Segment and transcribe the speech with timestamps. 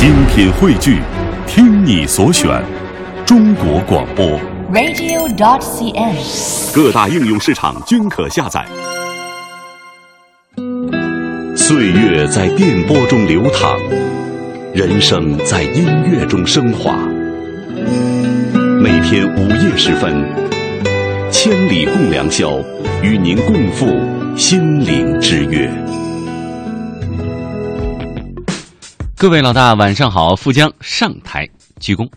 [0.00, 0.96] 精品汇聚，
[1.46, 2.48] 听你所选，
[3.26, 4.40] 中国广播。
[4.72, 6.74] radio.dot.cn，。
[6.74, 8.64] 各大应用市场均可下载。
[11.54, 13.78] 岁月在电波中流淌，
[14.72, 16.96] 人生在音乐中升华。
[18.82, 20.26] 每天午夜时分，
[21.30, 22.58] 千里共良宵，
[23.02, 23.86] 与您共赴
[24.34, 25.70] 心灵之约。
[29.20, 30.34] 各位老大，晚上好！
[30.34, 31.46] 富江上台
[31.78, 32.08] 鞠躬。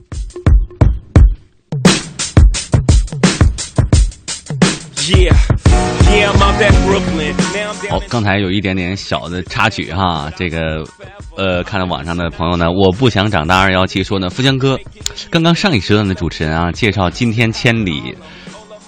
[7.90, 10.82] 好刚才有一点点小的插曲哈，这个
[11.36, 14.80] 呃，看到网上的朋友呢，我不想长大二幺七说呢，富江哥，
[15.30, 18.16] 刚刚上一时段的主持人啊，介绍今天千里。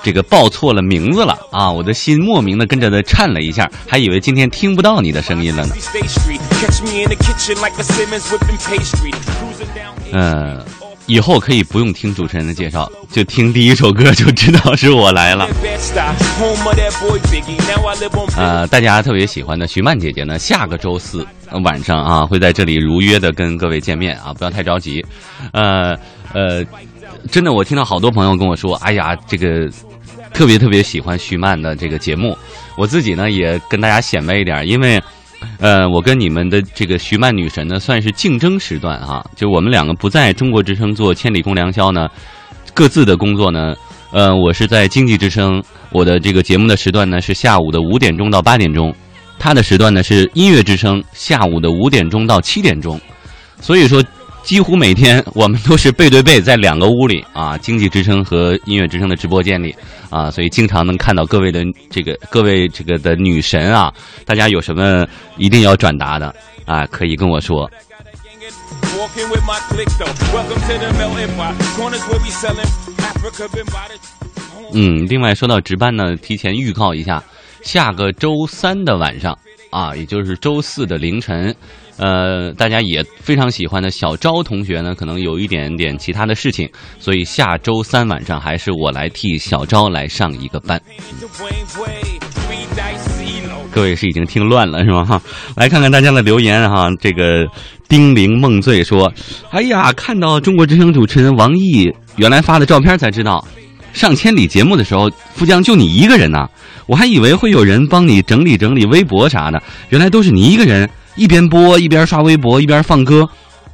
[0.06, 1.72] 这个报错了名字了啊！
[1.72, 5.74] 我的心莫名的跟着的颤了一下，还以为今天听不到你的声音了呢。
[10.12, 10.64] 嗯，
[11.08, 15.50] 以后可以不用听主持人的介绍，就听第一首歌就知道是我来了。
[18.38, 25.04] 呃，大家特别喜欢的徐曼姐姐呢，下个周四呃晚上啊，会在这里如约的跟各位见面啊，不要太着急。
[25.52, 25.96] 呃
[26.32, 26.64] 呃，
[27.32, 29.68] 真的，我听到好多朋友跟我说，哎呀，这个
[30.34, 32.38] 特别特别喜欢徐曼的这个节目。
[32.78, 35.02] 我自己呢也跟大家显摆一点，因为。
[35.60, 42.10] 呃，我跟你们的这个徐曼女神呢，算是竞争时段哈、就我们两个不在中国之声做千里共良宵呢，
[42.74, 43.76] 各自的工作呢，
[44.12, 48.96] 呃，我是在经济之声，我的这个节目的时段呢是下午的五点钟到八点钟，
[49.38, 53.00] 他的时段呢是音乐之声，下午的五点钟到七点钟，
[53.62, 54.04] 所以说
[54.46, 59.76] 几乎每天我们都是背对背在两个屋里啊，经济之声和音乐之声的直播间里
[60.12, 63.92] 啊，所以经常能看到各位的这个各位这个的女神啊，
[64.24, 65.04] 大家有什么
[65.38, 66.34] 一定要转达的
[66.66, 67.70] 啊，可以跟我说。
[74.74, 77.24] 嗯，另外说到值班呢，提前预告一下，
[77.64, 79.36] 下个周三的晚上
[79.72, 81.56] 啊，也就是周四的凌晨，
[81.98, 86.70] 呃，大家也非常喜欢的小昭同学呢，可能有一点点其他的事情，
[87.00, 90.82] 所以下周三晚上还是我来替小昭来上一个班。
[93.72, 95.04] 各位是已经听乱了是吗？
[95.04, 95.22] 哈，
[95.56, 96.90] 来看看大家的留言哈。
[97.02, 97.46] 这个
[97.90, 99.12] 丁玲梦醉说
[99.52, 103.46] ：“哎呀，看到中国之声主持人王毅原来发的照片才知道，
[103.92, 106.48] 上千里节目的时候，富江就你一个人呐、
[106.88, 113.28] 我还以为会有人帮你整理整理微博啥的，原来都是你一个人，一边播一边刷微博一边放歌。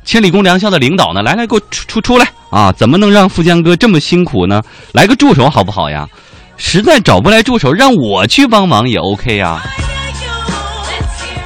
[0.04, 2.72] 千里共良宵的领导呢，来来给我出出出来啊！
[2.72, 4.60] 怎么能让富江哥这么辛苦呢？
[4.94, 6.08] 来个助手好不好呀？
[6.58, 9.62] 实在找不来助手，让我去帮忙也 OK 呀。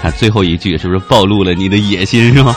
[0.02, 2.56] 看最后一句是不是暴露了你的野心是吗？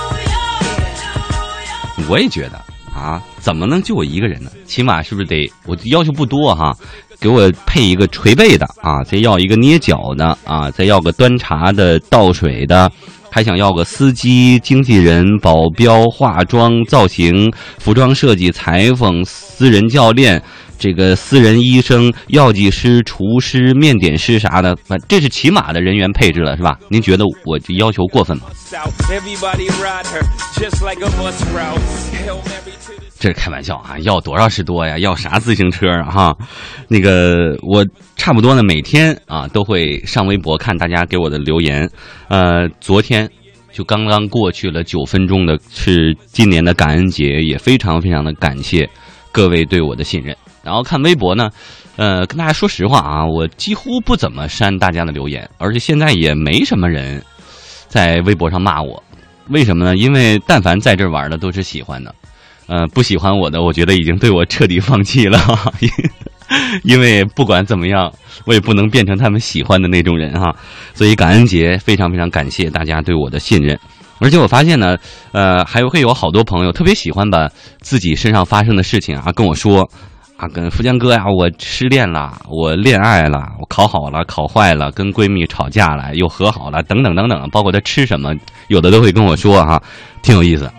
[2.09, 2.61] 我也觉得
[2.95, 4.51] 啊，怎么能就我一个人呢？
[4.65, 6.73] 起码是不是得我要求不多哈，
[7.21, 12.91] 给我配一个捶背的啊，再要一个捏脚的啊，再要个端茶的、倒水的，
[13.31, 20.43] 还想要个司机、经纪人、保镖、化妆、造型、服装设计、裁缝、私人教练。
[20.79, 26.79] 这个私人医生、药剂师、厨师、面点师啥的，反这是起码的人员配置了，是吧？
[26.89, 28.45] 您觉得我这要求过分吗
[33.21, 33.99] 这是开玩笑啊！
[34.03, 34.97] 要多少是多呀？
[34.99, 36.05] 要啥自行车啊？
[36.11, 36.37] 哈，
[36.87, 37.85] 那个我
[38.15, 41.91] 差不多呢，每天啊都会上微博看大家给我的留言。
[42.29, 43.29] 呃，昨天
[43.73, 48.89] 就刚刚过去了九分钟的是今年的感恩节，也非常非常的感谢
[49.33, 50.37] 各位对我的信任。
[50.63, 51.51] 然后看微博呢，
[51.97, 57.23] 呃，跟大家说实话啊，我几乎不怎么删大家的留言，而且现在也没什么人
[57.89, 59.03] 在微博上骂我。
[59.49, 59.97] 为什么呢？
[59.97, 62.15] 因为但凡在这玩的都是喜欢的。
[62.67, 65.41] 呃，不喜欢我的，我觉得已经对我彻底放弃了，
[66.85, 68.13] 因为不管怎么样，
[68.45, 70.55] 我也不能变成他们喜欢的那种人哈。
[70.93, 73.79] 所以感恩节非常非常感谢大家对我的信任，
[74.19, 74.99] 而且我发现呢，
[75.33, 77.49] 呃，还会有好多朋友特别喜欢把
[77.81, 79.91] 自己身上发生的事情啊跟我说。
[80.39, 88.33] 啊，跟富江哥呀，我失恋了，我恋爱了，我考好了，考坏了，跟闺蜜吵架了，又和好了，等等等等，包括他吃什么，
[88.69, 89.83] 有的都会跟我说哈，
[90.23, 90.71] 挺有意思。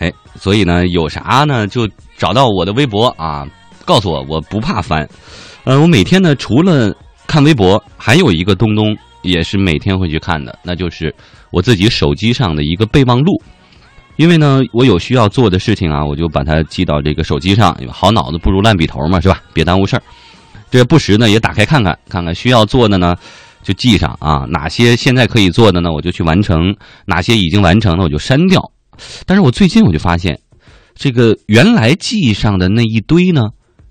[0.00, 3.46] 哎，所以呢，有啥呢，就找到我的微博啊，
[3.86, 5.08] 告诉我，我不怕翻。
[5.64, 6.94] 呃，我每天呢，除了
[7.26, 11.14] 看微博，还有一个东东也是每天会去看的，那就是
[11.50, 13.32] 我自己手机上的一个备忘录。
[14.16, 17.76] 因为呢，我有需要做的事情啊，我就把它记到这个手机上。
[17.80, 19.42] 因为好脑子不如烂笔头嘛，是吧？
[19.52, 20.02] 别耽误事儿。
[20.70, 23.14] 这不时呢也打开看看，看看需要做的呢，
[23.62, 26.56] 就记上啊，哪些现在可以做的呢，我就去完成；
[27.06, 28.72] 哪些已经完成了，我就删掉。
[29.26, 30.38] 但是我最近我就发现，
[30.94, 33.42] 这个原来记上的那一堆呢，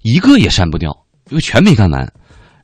[0.01, 0.91] 一个也删不掉，
[1.29, 2.11] 因为全没干完。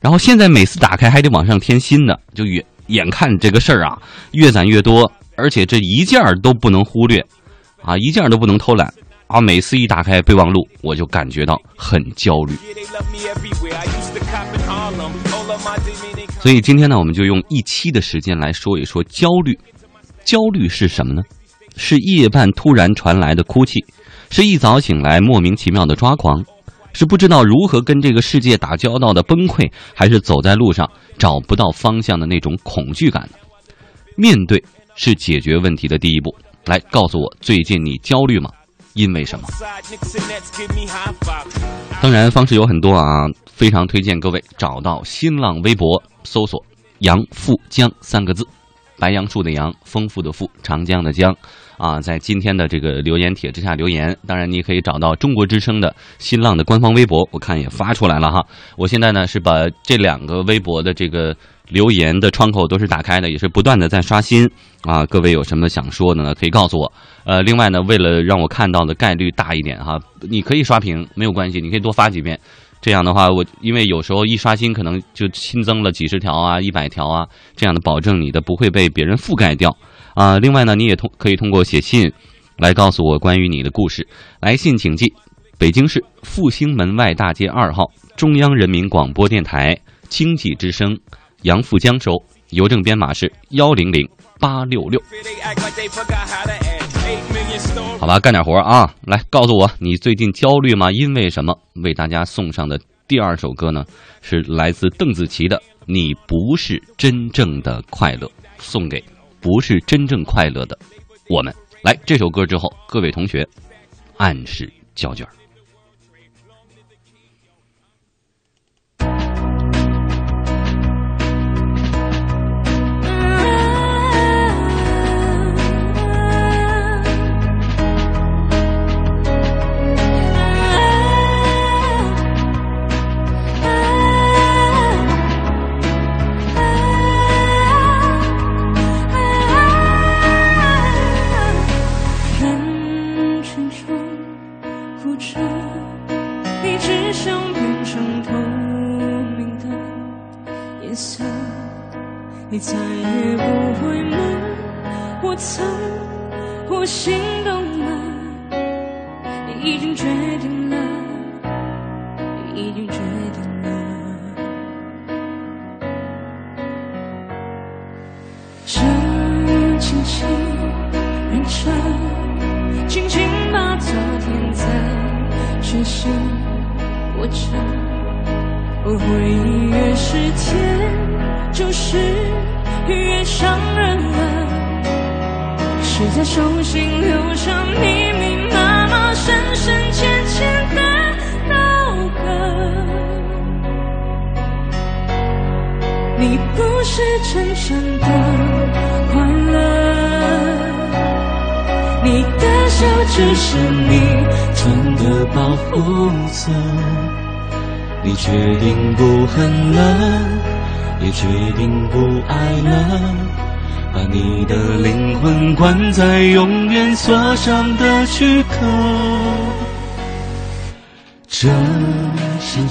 [0.00, 3.96] 然后现在每次打开还得往上添新的，就越眼看这个事儿啊
[4.32, 7.24] 越攒越多，而且这一件儿都不能忽略，
[7.84, 8.92] 啊，一件都不能偷懒。
[9.26, 12.54] 啊，每次一打开备忘录，我就感觉到很焦虑。
[16.40, 19.58] 所以今天呢，我们就用一期的时间来说一说焦虑。
[20.24, 21.22] 焦虑是什么呢？
[21.76, 23.82] 是夜半突然传来的哭泣，
[24.28, 26.44] 是一早醒来莫名其妙的抓狂，
[26.92, 30.86] 是不知道如何跟这个世界打交道的崩溃，还是走在路上
[31.16, 33.26] 找不到方向的那种恐惧感？
[34.14, 34.62] 面对
[34.94, 36.36] 是解决问题的第一步。
[36.66, 38.50] 来告诉我，最近你焦虑吗？
[38.94, 39.48] 因为什么？
[42.02, 46.62] 当然，方式有很多啊，非常推荐各位找到新浪微博搜索
[47.00, 48.46] “杨富江”三个字，
[48.98, 51.34] 白杨树的杨，丰富的富，长江的江，
[51.78, 54.14] 啊，在今天的这个留言帖之下留言。
[54.26, 58.44] 当然，你也可以找到中国之声的新浪的官方微博，我看也发出来了哈。
[58.76, 61.34] 我现在呢是把这两个微博的这个
[61.72, 64.48] 留言的窗口都是打开的，也是不断的在刷新
[64.82, 65.04] 啊。
[65.06, 66.34] 各位有什么想说的呢？
[66.34, 66.92] 可以告诉我。
[67.24, 69.98] 呃，另外呢，为了让我看到的概率大一点哈，
[70.28, 72.38] 你可以刷屏没有关系，你可以多发几遍。
[72.80, 79.76] 这样的话，我因为有时候一刷新可能就新增了几十条啊、一百条啊，这样的保证你的不会被别人覆盖掉
[80.14, 80.38] 啊。
[80.38, 82.12] 另外呢，你也通可以通过写信
[82.58, 84.06] 来告诉我关于你的故事。
[84.40, 85.12] 来信请寄
[85.58, 87.84] 北京市复兴门外大街二号
[88.16, 89.78] 中央人民广播电台
[90.08, 90.98] 经济之声
[91.42, 92.12] 杨富江收，
[92.50, 94.08] 邮政编码是幺零零
[94.38, 95.00] 八六六。
[97.98, 98.94] 好吧，干点活啊！
[99.06, 100.90] 来告诉我，你最近焦虑吗？
[100.92, 101.58] 因为什么？
[101.82, 103.84] 为大家送上的第二首歌呢，
[104.20, 105.56] 是来自邓紫棋的
[105.86, 108.26] 《你不是真正的快乐》，
[108.58, 109.02] 送给
[109.40, 110.78] 不是真正快乐的
[111.28, 111.52] 我们。
[111.82, 113.46] 来，这首歌之后，各位同学
[114.16, 115.26] 按时交卷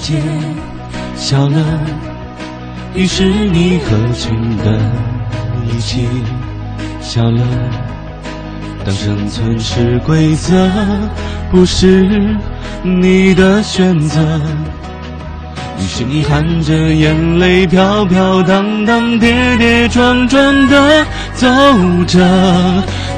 [0.02, 0.14] 界
[1.14, 1.64] 小了，
[2.92, 4.76] 于是你合群的
[5.64, 6.08] 力气
[7.00, 7.40] 笑了。
[8.84, 10.68] 当生存是规则，
[11.52, 12.36] 不是
[12.82, 14.20] 你的选择。
[15.78, 21.46] 于是你含着眼泪飘飘荡荡、跌跌撞撞的走
[22.08, 22.18] 着，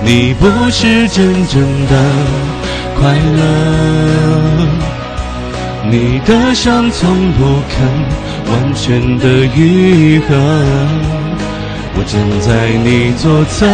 [0.04, 2.04] 你不是真正的
[3.00, 4.93] 快乐，
[5.90, 7.86] 你的伤从不肯
[8.52, 10.34] 完全的愈合。
[11.96, 13.66] 我站在你左侧，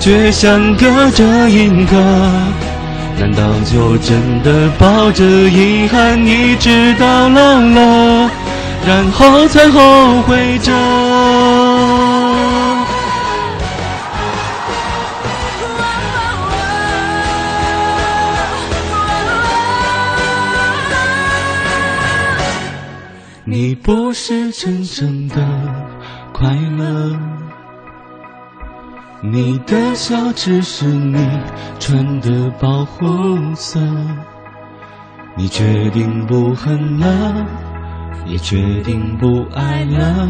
[0.00, 1.96] 却像隔着银河。
[3.18, 8.30] 难道就真的抱着遗憾一直到老了，
[8.86, 10.72] 然后才后悔着？
[23.82, 25.36] 不是真正的
[26.32, 27.18] 快乐。
[29.22, 31.18] 你的笑只是你
[31.78, 33.06] 穿的保护
[33.54, 33.80] 色。
[35.36, 37.46] 你决定不恨了，
[38.26, 40.28] 也决定不爱了，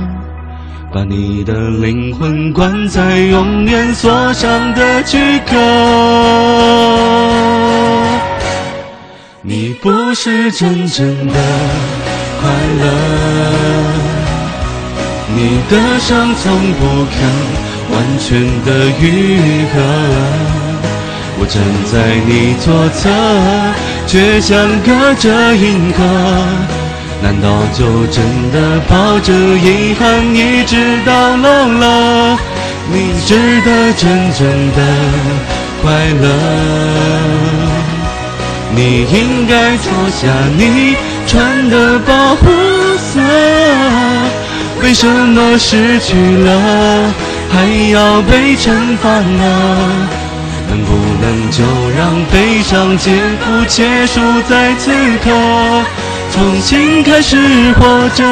[0.93, 5.57] 把你的灵魂关在永远锁上的躯壳。
[9.43, 11.35] 你不是真正的
[12.79, 12.85] 了，
[15.35, 15.39] 你
[15.71, 17.17] 的伤从不肯
[17.91, 18.29] 完全
[18.65, 18.69] 的
[19.01, 19.05] 愈
[19.73, 19.75] 合。
[21.39, 21.55] 我站
[21.91, 21.95] 在
[22.27, 23.01] 你左侧。
[24.11, 26.03] 却像隔着银河，
[27.23, 32.37] 难道就真的抱着遗憾一直到老了？
[32.91, 34.41] 你值得真正
[34.75, 34.79] 的
[35.81, 36.25] 快乐，
[38.75, 40.27] 你应该脱下
[40.59, 40.97] 你
[41.27, 42.47] 穿的保护
[42.99, 43.21] 色。
[44.83, 47.13] 为什么失去了
[47.53, 50.09] 还要被惩罚呢？
[50.69, 51.65] 能不能就
[51.99, 54.91] 让悲伤结束，结束在此
[55.23, 55.31] 刻，
[56.33, 57.37] 重新开始
[57.73, 58.25] 活着？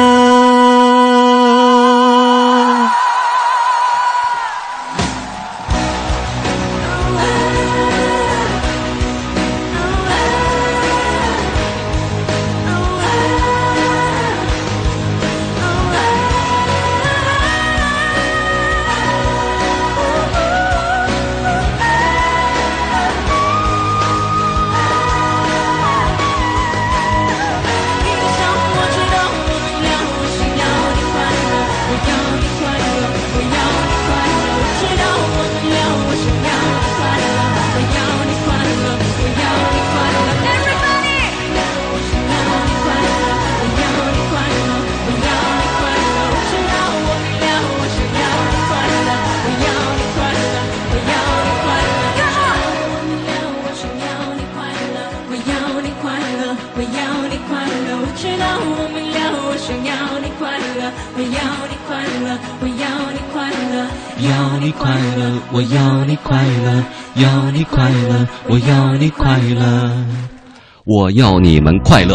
[71.01, 72.13] 我要你们快乐。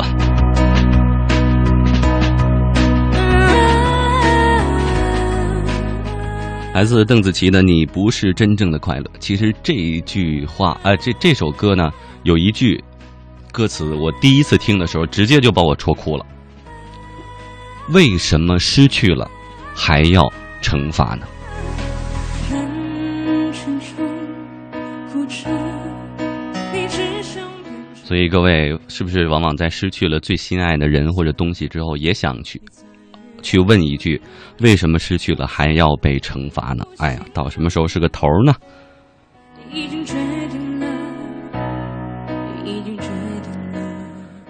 [6.75, 11.91] 来自邓紫棋的《你不是真正的快乐》，其实这一句话，呃，这这首歌呢，
[12.25, 12.85] 有一句
[13.51, 16.27] 歌词，我第一次听的时候，直接就把我戳哭了。
[17.89, 19.31] 为什么失去了，
[19.75, 21.27] 还要惩罚呢？
[28.15, 32.63] 所以各位，是不是往往在失去了最心爱的人或者东西之后，也想去
[33.43, 34.23] 去问一句：
[34.61, 36.87] 为什么失去了还要被惩罚呢？
[36.99, 38.55] 哎呀，到什么时候是个头呢？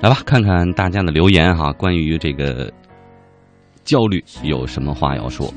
[0.03, 2.71] 来吧，看看大家的留言哈，关于这个
[3.83, 5.51] 焦虑有什么话要说？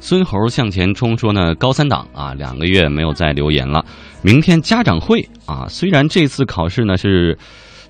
[0.00, 3.84] 孙猴向前冲说呢，高三党啊，两个月没有再留言了。
[4.22, 7.38] 明天家长会啊，虽然这次考试呢是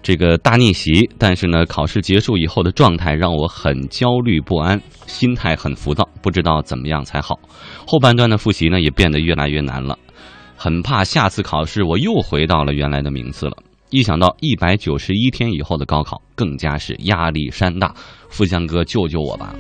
[0.03, 7.39] 这个大逆袭，但是呢，考试结束以后的状态让我很焦虑不安，心态很浮躁，不知道怎么样才好。
[7.87, 9.97] 后半段的复习呢也变得越来越难了，
[10.57, 13.57] 很怕下次考试我又回到了原来的名次了。
[13.91, 17.95] 一想到一百九十一天以后的高考，更加是压力山大。
[18.29, 19.55] 富江哥，救救我吧！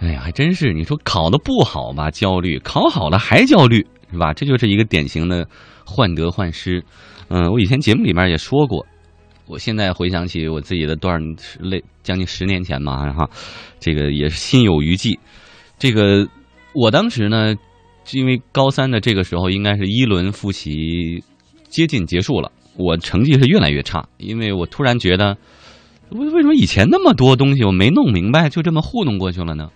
[0.00, 0.72] 哎呀，还真是！
[0.72, 4.32] 你说考的不好吧，焦虑；考好了还焦虑，是吧？
[4.32, 5.46] 这就是一个典型的
[5.84, 6.84] 患得患失。
[7.28, 8.86] 嗯，我以前节目里面也说过，
[9.46, 11.20] 我现在回想起我自己的段
[11.58, 13.28] 类，将近十年前嘛，哈，
[13.80, 15.18] 这个也是心有余悸。
[15.78, 16.28] 这个
[16.74, 17.56] 我当时呢，
[18.12, 21.24] 因为高三的这个时候，应该是一轮复习
[21.68, 25.36] 接近结束了，我成绩是越来越差，因为我突然觉得，
[26.10, 29.70] 为为什么以前那么多东西我没弄明白，就这么糊弄过去了呢？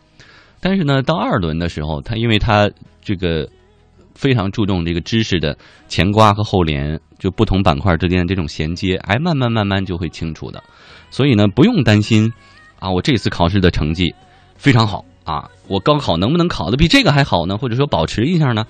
[0.62, 2.70] 但是呢，到二轮的时候，他因为他
[3.02, 3.48] 这个
[4.14, 10.62] 非常注重这个知识的前刮和后连，就不同板块之间的这种衔接，哎，慢慢慢慢就会清楚的。
[11.10, 12.32] 所以呢，不用担心
[12.78, 14.14] 啊，我这次考试的成绩
[14.56, 17.58] 非常好啊，我高考能不能考的比这个还好呢？
[17.58, 18.64] 或者说保持一下呢？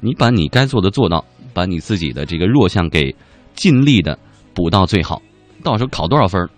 [0.00, 3.12] 你把你该做的做到，把你自己的这个弱项给
[3.54, 4.16] 尽力的
[4.54, 5.20] 补到最好，
[5.64, 6.48] 到时候考多少分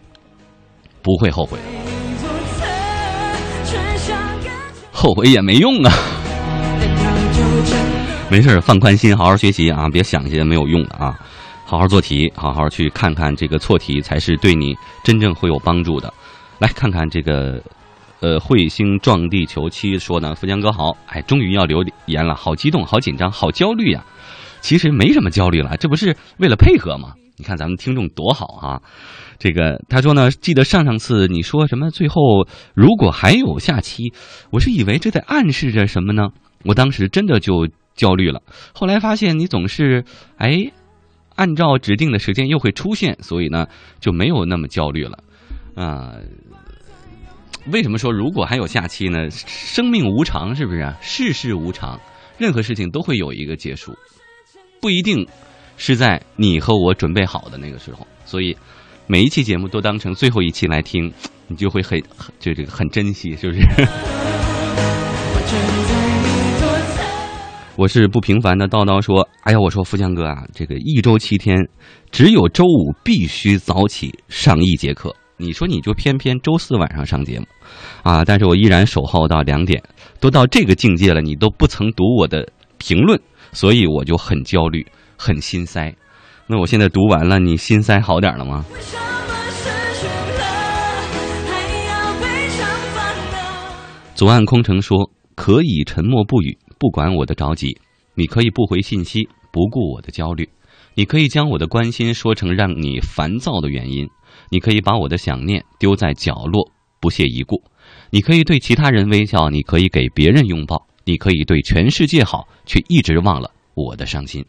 [1.00, 1.58] 不会后悔。
[4.96, 5.92] 后悔也没用啊！
[8.30, 11.14] 没事放宽心，好好学习啊，别想一些没有用的啊，
[11.66, 14.74] 好好做题，好好去看看这个错题，才是对你
[15.04, 16.12] 真正会有帮助的。
[16.58, 17.62] 来看看这个
[18.20, 24.02] 呃，彗星撞地球七说呢，富江哥好，哎，终于要留言了，好激动，好紧张，好焦虑呀、
[24.62, 27.12] 其实没什么焦虑了，这不是为了配合吗？
[27.38, 28.82] 你看咱们听众多好啊！
[29.38, 34.12] 这个他说呢，记得上上次你说什么，最后如果还有下期，
[34.50, 36.30] 我是以为这在暗示着什么呢？
[36.64, 38.42] 我当时真的就焦虑了，
[38.74, 40.04] 后来发现你总是
[40.38, 40.72] 哎，
[41.34, 43.66] 按照指定的时间又会出现，所以呢
[44.00, 45.18] 就没有那么焦虑了。
[45.74, 46.14] 啊、
[47.70, 49.28] 为什么说如果还有下期呢？
[49.30, 50.96] 生命无常，是不是啊？
[51.02, 52.00] 世事无常，
[52.38, 53.94] 任何事情都会有一个结束，
[54.80, 55.28] 不一定
[55.76, 58.06] 是在你和我准备好的那个时候。
[58.24, 58.56] 所以
[59.06, 61.12] 每一期节目都当成最后一期来听，
[61.48, 63.60] 你就会很很就这个很珍惜，是不是？
[67.76, 71.68] 我是不平凡的叨叨说，哎呀，我说富强哥啊，这个一周七天，
[72.10, 75.14] 只有周五必须早起上一节课。
[75.36, 77.44] 你说你就偏偏周四晚上上节目，
[78.02, 78.24] 啊！
[78.24, 79.82] 但是我依然守候到两点，
[80.18, 83.20] 都到这个境界了，你都不曾读我的评论，
[83.52, 84.86] 所以我就很焦虑，
[85.16, 85.94] 很心塞。
[86.46, 88.64] 那我现在读完了，你心塞好点了吗？
[94.14, 97.76] 左岸空城说：“可以沉默不语，不管我的着急；
[98.14, 100.46] 你可以不回信息，不顾我的焦虑；
[100.94, 104.06] 你可以将我的关心说成让你烦躁的原因；
[104.50, 107.56] 你可以把我的想念丢在角落，不屑一顾；
[108.08, 114.42] 你可以对其他人微笑，你可以给别人拥抱，你可以对全世界好，却一直忘了我的伤心。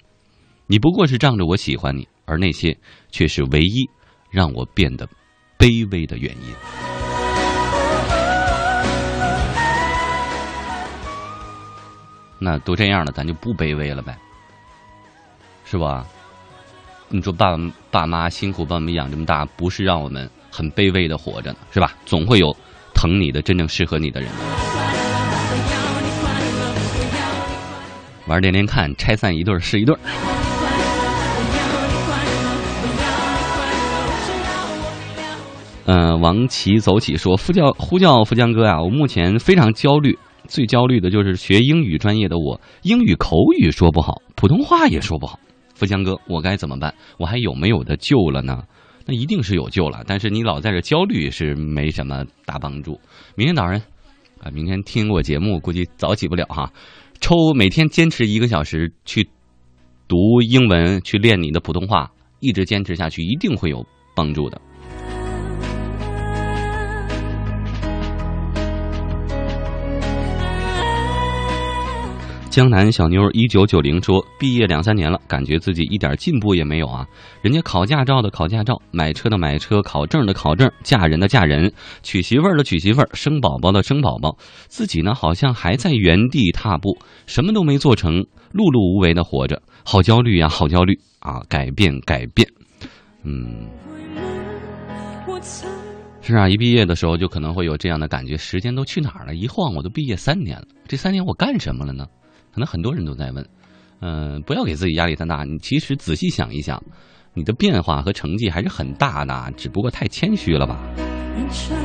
[0.70, 2.78] 你不过是仗着我喜欢你，而那些
[3.10, 3.90] 却是唯一
[4.30, 5.08] 让我变得
[5.58, 6.52] 卑微的原因。”
[12.40, 14.18] 那都这样了，咱就不卑微了呗，
[15.64, 16.06] 是吧？
[17.08, 21.94] 你说爸爸爸妈辛苦把我们养这么大，不是让我们很卑微的活着呢，是吧？
[22.06, 22.54] 总会有
[22.94, 24.30] 疼你的、真正适合你的人。
[28.28, 29.96] 玩连连看，拆散一对是一对
[35.88, 45.40] 嗯、王琦走起说：“呼叫呼叫富江哥啊，我目前非常焦虑，最焦虑的就是学英语专业的我，英语口语说不好，普通话也说不好。
[45.76, 46.94] 富江哥，我该怎么办？
[47.18, 48.64] 我还有没有的救了呢？
[49.08, 53.00] 那一定是有救了，但是你老在这焦虑是没什么大帮助。
[53.38, 53.82] 明天早上
[54.44, 56.74] 啊，明天听我节目，估计早起不了哈。
[57.22, 59.30] 抽每天坚持一个小时去
[60.10, 64.60] 读英文，去练你的普通话，一直坚持下去，一定会有帮助的。
[72.58, 77.06] 江南小妞一九九零说：“毕业两三年了，感觉自己一点进步也没有啊！
[77.44, 84.36] 人家考驾照的考驾照，买车的买车，考证的考证，嫁人的嫁人，娶媳妇儿的娶媳妇儿，生宝宝的生宝宝，
[84.70, 91.44] 自己呢好像还在原地踏步，什么都没做成，碌碌无为的活着，好焦虑呀、好焦虑啊！
[91.48, 92.50] 改变，改变，
[93.24, 93.68] 嗯。”
[96.24, 99.36] 是啊，一毕业的时候就可能会有这样的感觉，时间都去哪儿了？
[99.36, 102.08] 一晃我都毕业三年了，这三年我干什么了呢？
[102.58, 103.48] 可能很多人都在问，
[104.02, 105.44] 嗯、不要给自己压力太大。
[105.44, 106.84] 你其实仔细想一想，
[107.36, 110.80] 你的变化和成绩还是很大的，只不过太谦虚了吧？
[110.98, 111.78] 人生，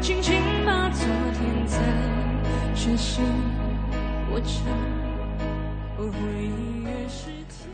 [0.00, 3.20] 轻轻把昨天的讯息
[4.30, 4.46] 握着，
[5.98, 7.68] 而回忆越是甜。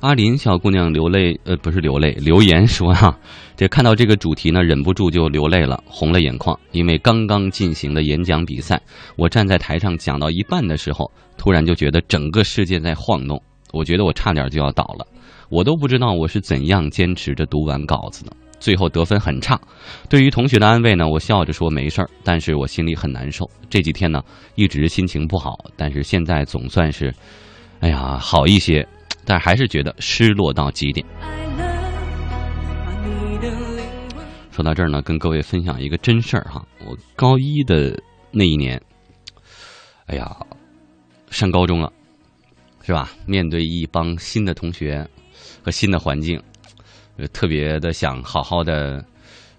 [0.00, 3.16] 阿林小姑娘流泪，呃，不是流泪，留言说啊，
[3.56, 6.58] 这看到这个主题呢，忍不住就流泪了，红了眼眶。
[6.72, 8.80] 因为刚刚进行的演讲比赛，
[9.16, 13.42] 我站在台上讲到一半的时候，突然就觉得整个世界在晃动，
[13.72, 15.06] 我觉得我差点就要倒了，
[15.48, 18.32] 我都不知道我是怎样坚持着读完稿子的。
[18.60, 19.58] 最后得分很差，
[20.08, 23.48] 对于同学的安慰呢，我笑着说没事儿，但是我心里很难受。
[23.70, 24.22] 这几天呢，
[24.54, 27.14] 一直心情不好，但是现在总算是，
[27.80, 28.86] 哎呀，好一些。
[29.28, 31.04] 但还是觉得失落到极点。
[34.56, 36.64] 说到这儿呢，跟各位分享一个真事儿哈。
[36.86, 37.94] 我高一的
[38.30, 38.80] 那一年，
[40.06, 40.34] 哎呀，
[41.28, 41.92] 上高中了，
[42.80, 43.10] 是吧？
[43.26, 45.06] 面对一帮新的同学
[45.62, 46.42] 和新的环境，
[47.34, 49.04] 特别的想好好的，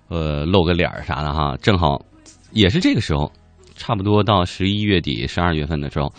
[0.07, 1.55] 呃，露个脸儿啥的哈。
[1.57, 2.03] 正好
[2.49, 3.31] 也是这个时候，
[3.75, 6.11] 差不多到十一月底、十二月份的时候，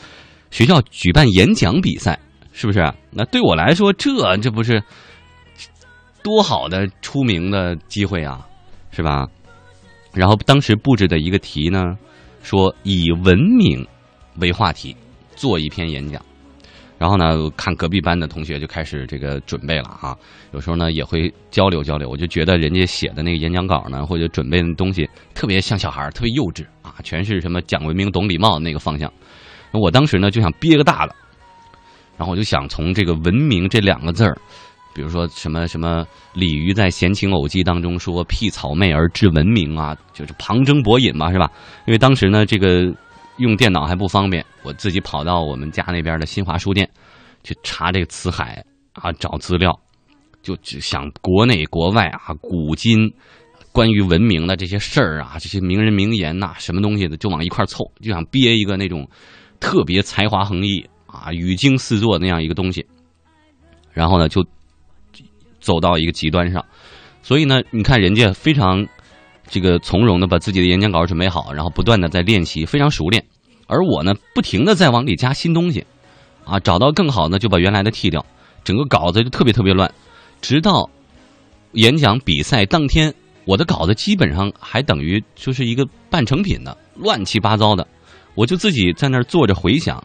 [0.52, 2.16] 学校举办演讲比赛，
[2.52, 2.78] 是不是？
[3.10, 4.80] 那对我来说，这这不是
[6.22, 8.46] 多好的出名的机会啊，
[8.90, 9.26] 是吧？
[10.14, 11.96] 然后当时布置的一个题呢，
[12.42, 13.86] 说以文明
[14.40, 14.96] 为话题
[15.36, 16.20] 做一篇演讲。
[16.98, 20.18] 然后呢，看隔壁班的同学就开始这个准备了哈。
[20.50, 22.08] 有时候呢，也会交流交流。
[22.08, 29.12] 我就觉得人家写的那个演讲稿呢，或者准备的东西，特别像小孩，特别幼稚啊，全是什么讲文明、懂礼貌的那个方向。
[29.72, 31.14] 那我当时呢就想憋个大的，
[32.16, 34.36] 然后我就想从这个“文明”这两个字儿，
[34.98, 41.48] 比如说什么什么鲤鱼在《闲情偶记》当中说“辟草昧而知文明”啊，就是旁征博引嘛，是吧？
[41.86, 42.92] 因为当时呢，这个。
[43.38, 46.90] 用电脑还不方便，我自己跑到我们家那边的新华书店
[47.44, 49.78] 去查这个辞海啊，找资料，
[50.42, 52.98] 就只想国内国外啊，古今
[53.70, 59.08] 关于文明的这些事儿啊，这些名人名言呐，什么东西的，就往一块凑，就想憋一个那种
[59.60, 62.84] 特别才华横溢啊、语惊四座那样一个东西。
[63.92, 64.44] 然后呢，就
[65.60, 66.64] 走到一个极端上，
[67.22, 68.86] 所以呢，你看人家非常。
[69.50, 73.24] 这个从容的把自己的演讲稿准备好，然后不断的在练习，非常熟练。
[73.66, 75.86] 而我呢，不停的在往里加新东西，
[76.44, 78.22] 啊，找到更好的就把原来的剃掉，
[78.62, 79.90] 整个稿子就特别特别乱。
[80.42, 80.90] 直到
[81.72, 83.14] 演讲比赛当天，
[83.46, 87.88] 我的稿子基本上还等于就是一个半成品的，乱七八糟的。
[88.34, 90.04] 我就自己在那儿坐着回想，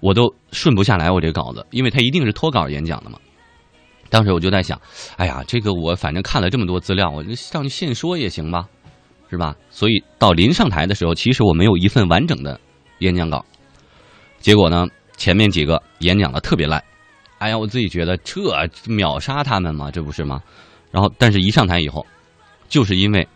[0.00, 3.18] 我都顺不下来我这稿子，因为它一定是脱稿演讲的嘛。
[4.10, 4.80] 当时我就在想，
[5.16, 8.68] 哎呀，这个我反正看了这么多资料，我就上去现说也行吧。
[9.30, 9.54] 是吧？
[9.68, 12.58] 所以到临上台的时候，其实我没有一份完整的
[13.00, 13.44] 演讲稿。
[14.38, 14.86] 结果呢，
[15.18, 16.82] 前面几个演讲的特别烂。
[17.36, 18.40] 哎呀，我自己觉得这
[18.86, 20.40] 秒杀他们嘛，这不是吗？
[20.90, 22.06] 然后，但是一上台以后，
[22.70, 23.28] 就是因为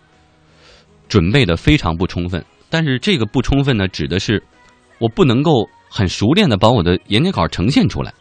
[1.08, 2.42] 准备的非常不充分。
[2.70, 4.42] 但是这个不充分呢，指的是
[4.98, 8.14] 我不能够很熟练的把我的演讲稿呈现出来，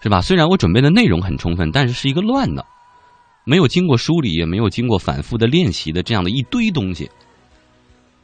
[0.00, 0.20] 是吧？
[0.20, 2.64] 虽然我准备的内容很充分，但是是一个乱的。
[3.44, 7.10] 没有经过梳理，也没有经过反复的练习的这样的一堆东西，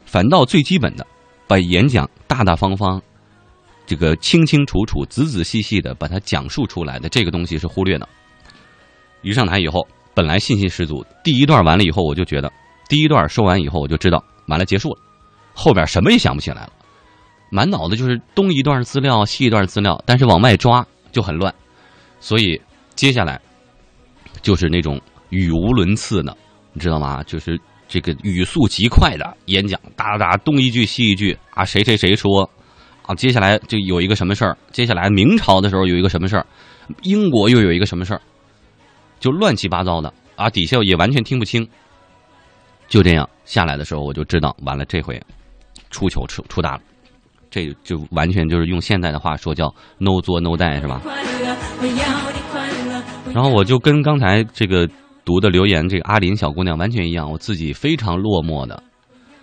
[0.04, 1.06] 反倒最基本的，
[1.46, 3.00] 把演讲大大方方、
[3.86, 8.06] 这个清清楚楚、仔仔细细的把它讲述出来的这个东西是忽略的。
[9.22, 12.52] 一上台以后，本来信心十足，第一段完了以后，我就觉得
[12.86, 14.98] 第一段说完以后，我就知道完了结束了，
[15.54, 16.72] 后边什么也想不起来了，
[17.50, 21.54] 满脑子就是东一段资料西一段资料，但是往外抓就很乱，
[22.24, 22.58] 所以
[22.94, 23.38] 接下来
[24.40, 24.98] 就是那种。
[25.30, 26.36] 语无伦次的，
[26.72, 27.20] 你知道吗？
[27.24, 32.48] 就是这个语速极快的演讲，哒哒哒，东一句西一句啊，谁谁谁说
[33.02, 36.46] 啊，接下来就有一个什么事儿，接下来明朝的时候有一个什么事儿，
[37.02, 38.20] 英国又有一个什么事儿，
[39.18, 41.68] 就乱七八糟的啊，底下也完全听不清。
[42.86, 45.20] 就这样下来的时候，我就知道完了，这回
[45.90, 46.82] 出糗出出大了，
[47.54, 51.00] 这就完全就是用现在的话说叫 “no 作 no die” 是吧？
[53.32, 54.88] 然后我就跟刚才这个。
[55.26, 57.32] 读的留言，这个阿林小姑娘完全一样。
[57.32, 58.82] 我自己非常落寞的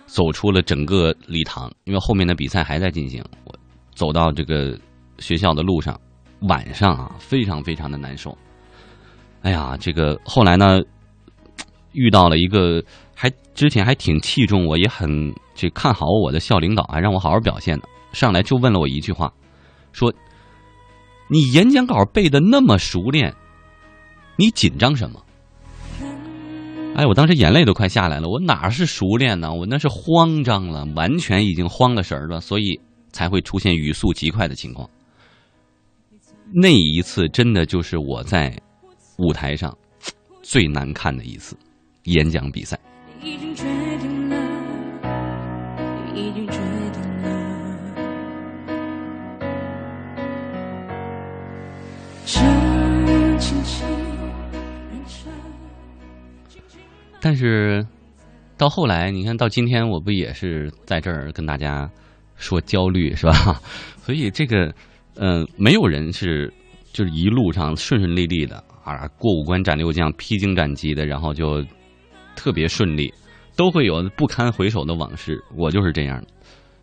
[0.06, 3.20] 走出了整个礼堂，因为后面的比赛还在进行。
[3.42, 3.52] 我
[3.92, 4.78] 走到这个
[5.18, 6.00] 学校的路上，
[6.42, 8.38] 晚上啊，非常非常的难受。
[9.42, 10.78] 哎呀，这个后来呢，
[11.90, 12.80] 遇到了一个
[13.12, 17.88] 还之前还挺器重我，也很这看好我的校领导，还让我好好表现的。
[18.12, 19.32] 上来就问了我一句话，
[19.92, 20.12] 说
[21.28, 23.34] ：“你演讲稿背的那么熟练，
[24.36, 25.24] 你紧张什么？”
[26.94, 28.28] 哎，我当时眼泪都快下来了。
[28.28, 29.50] 我哪是熟练呢？
[29.52, 32.78] 我那是慌张了，完全已经慌了神儿了，所以
[33.12, 34.86] 才会出现语速极快的情况。
[36.52, 38.54] 那一次真的就是我在
[39.16, 39.74] 舞台上
[40.42, 41.56] 最难看的一次
[42.04, 42.78] 演讲比赛。
[57.24, 57.86] 但是，
[58.58, 61.88] 到后来，你看到今天，我不也是在这儿跟大家
[62.34, 63.60] 说焦虑，是吧？
[64.02, 64.74] 所以这个，
[65.14, 66.52] 嗯，没有人是
[66.92, 71.64] 就是一路上顺顺利利的啊，过五关斩六将、披荆斩棘的，然后就
[72.34, 73.12] 特别顺利，
[73.56, 75.40] 都会有不堪回首的往事。
[75.54, 76.20] 我就是这样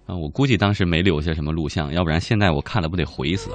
[0.05, 3.49] 啊，我估计当时没留下什么录像，要不然现在我看了不得回死。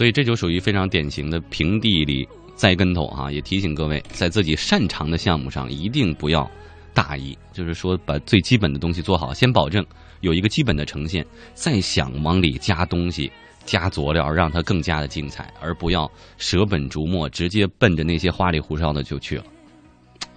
[0.00, 6.50] 所以这就属于非常典型的平地里栽跟头哈，也提醒各位，在自己擅长的项目上一定不要
[6.94, 9.84] 大意，就是说把最基本的东西做好，先保证
[10.22, 13.30] 有一个基本的呈现，再想往里加东西、
[13.66, 19.44] 加佐料，让它更加的精彩，而不要舍本逐末，直接奔着那些花里胡哨的就去了，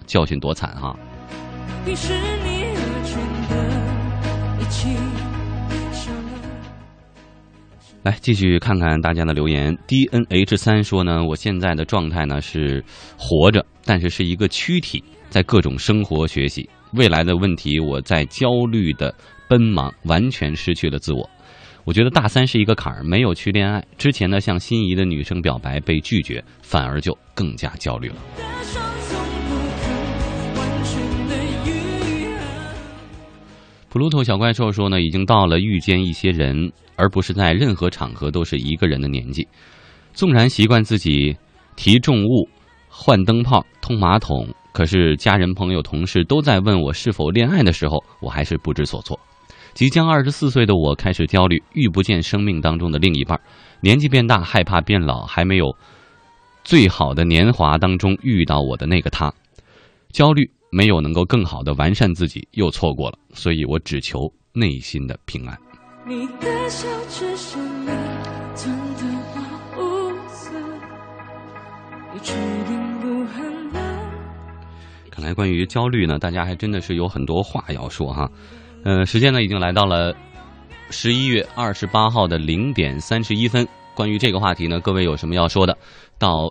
[0.04, 0.94] 教训多惨哈！
[8.04, 9.74] 来继续看看大家的留言。
[9.86, 12.84] D N H 三说呢，我现在的状态呢是
[13.16, 16.68] 活着，但是是一个躯体，在各种生活学习。
[16.92, 19.12] 未来的问题，我在焦虑的
[19.48, 21.28] 奔忙，完全失去了自我。
[21.84, 28.16] 我觉得大三是一个坎儿，没有去恋爱之前呢，向心仪的女生表白被拒绝，反而就更加焦虑了。
[33.94, 39.46] 普鲁托小怪兽说呢，已经到了遇见一些人，而不是在任何场合都是一个人的年纪。
[40.12, 41.36] 纵然习惯自己
[41.76, 42.48] 提重物、
[42.88, 49.16] 换灯泡、通马桶，可是家人、朋友、同事都在问我是否恋爱的时候，我还是不知所措。
[49.74, 53.40] 即将二十四岁的我开始焦虑，遇不见生命当中的另一半，
[53.80, 55.72] 年纪变大，害怕变老，还没有
[56.64, 59.32] 最好的年华当中遇到我的那个他，
[60.10, 65.56] 焦虑没有能够更好的完善自己，又错过了，所以我只求内心的平安。
[66.04, 67.86] 你的笑只是你
[68.56, 69.04] 吞的
[69.76, 70.50] 我无色，
[72.12, 72.34] 你确
[72.66, 73.80] 定不很冷？
[75.12, 78.28] 看来关于焦虑呢，大家还真的是有很多话要说哈。
[78.82, 80.12] 呃，时间呢已经来到了
[80.90, 83.64] 十一月二十八号的零点三十一分。
[83.94, 85.78] 关于这个话题呢，各位有什么要说的，
[86.18, 86.50] 到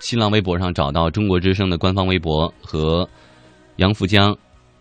[0.00, 3.08] 新浪微博上找到中国之声的官方微博和
[3.76, 4.36] 杨富江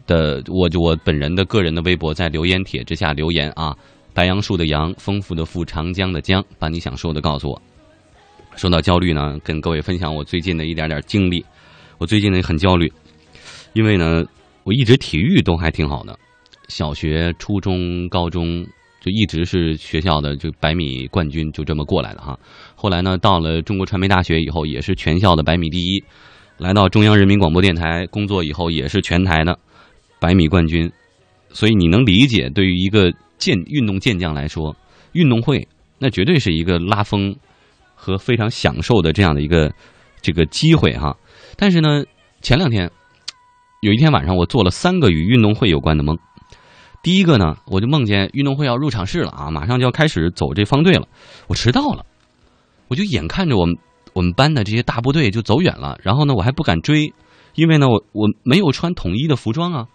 [0.06, 3.76] 的我就我本人的个人的微博，在留言帖之下留言啊。
[4.14, 7.62] 白杨树的杨，丰富的富，长江的江，把你想说的告诉我。
[8.58, 11.46] 说到焦虑呢，跟各位分享我最近的一点点经历。
[11.98, 12.92] 我最近呢很焦虑，
[13.72, 14.26] 因为呢
[14.64, 16.20] 我一直体育都还挺好的，
[16.68, 18.66] 小学、初中、高中
[19.00, 22.38] 就一直是学校的就百米冠军，就这么过来的哈。
[22.76, 26.04] 后来呢到了中国传媒大学以后，也是全校的百米第一。
[26.62, 29.58] 来到中央人民广播电台工作以后，也是全台的
[30.20, 30.92] 百米冠军。
[31.50, 34.76] 所以你能理解，对于一个健运动健将来说，
[35.14, 37.36] 运动会那绝对是一个拉风
[37.96, 39.74] 和非常享受的这样的一个
[40.22, 41.18] 这个机会哈。
[41.58, 42.04] 但是呢，
[42.44, 42.92] 前两天
[43.82, 46.20] 有一天晚上，我做了三个与运动会有关的梦。
[47.02, 51.08] 第一个呢，我就梦见运动会要入场式了啊，马上就要开始走这方队了，
[51.48, 52.06] 我迟到了，
[52.88, 53.76] 我就眼看着我们
[54.14, 57.14] 我们班的这些大部队就走远了，然后呢，我还不敢追，
[57.56, 59.88] 因为呢，我我没有穿统一的服装啊，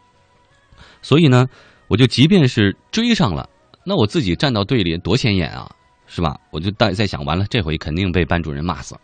[1.02, 1.46] 所以呢，
[1.88, 3.48] 我就即便是追上了，
[3.84, 5.70] 那我自己站到队里多显眼啊，
[6.06, 6.40] 是吧？
[6.50, 8.96] 我就在在想，完了这回肯定被班主任骂死，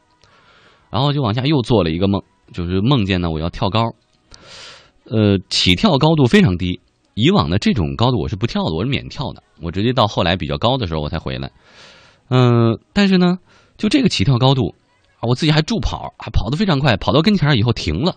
[0.91, 2.23] 然后就往下又做了一个梦，
[2.53, 3.95] 就是梦见呢我要跳高，
[5.05, 6.81] 呃，起跳高度非常低，
[7.15, 11.51] 以往的这种高度我是不跳的，我是免跳的，我直接到后来比较高的时候我才回来，
[12.29, 13.39] 嗯、但是呢，
[13.77, 14.75] 就这个起跳高度，
[15.29, 18.17] 我自己还助跑，还跑得非常快，跑到跟前以后停了，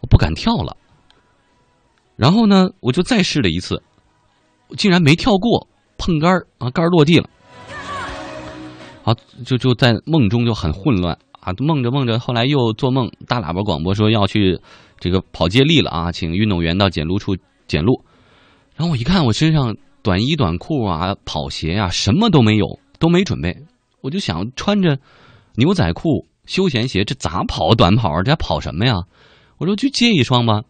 [0.00, 0.76] 我不敢跳了。
[2.16, 3.82] 然后呢，我就再试了一次，
[4.76, 5.68] 竟然没跳过，
[5.98, 7.28] 碰杆儿啊，杆儿落地了。
[9.04, 9.14] 啊，
[9.44, 14.60] 就就在梦中就很混乱啊，梦着梦着，后来又做梦，大喇叭广播说要去
[15.00, 18.04] 这个跑接力了啊，请运动员到检录处检录。
[18.76, 23.56] 然后我一看，我身上短衣短裤啊、跑鞋啊，什么都没有，都没准备。
[24.00, 24.98] 我就想穿着
[25.54, 28.22] 牛仔裤、休闲鞋，这咋跑短跑啊？
[28.22, 29.02] 这还跑什么呀？
[29.58, 30.62] 我说去借一双吧。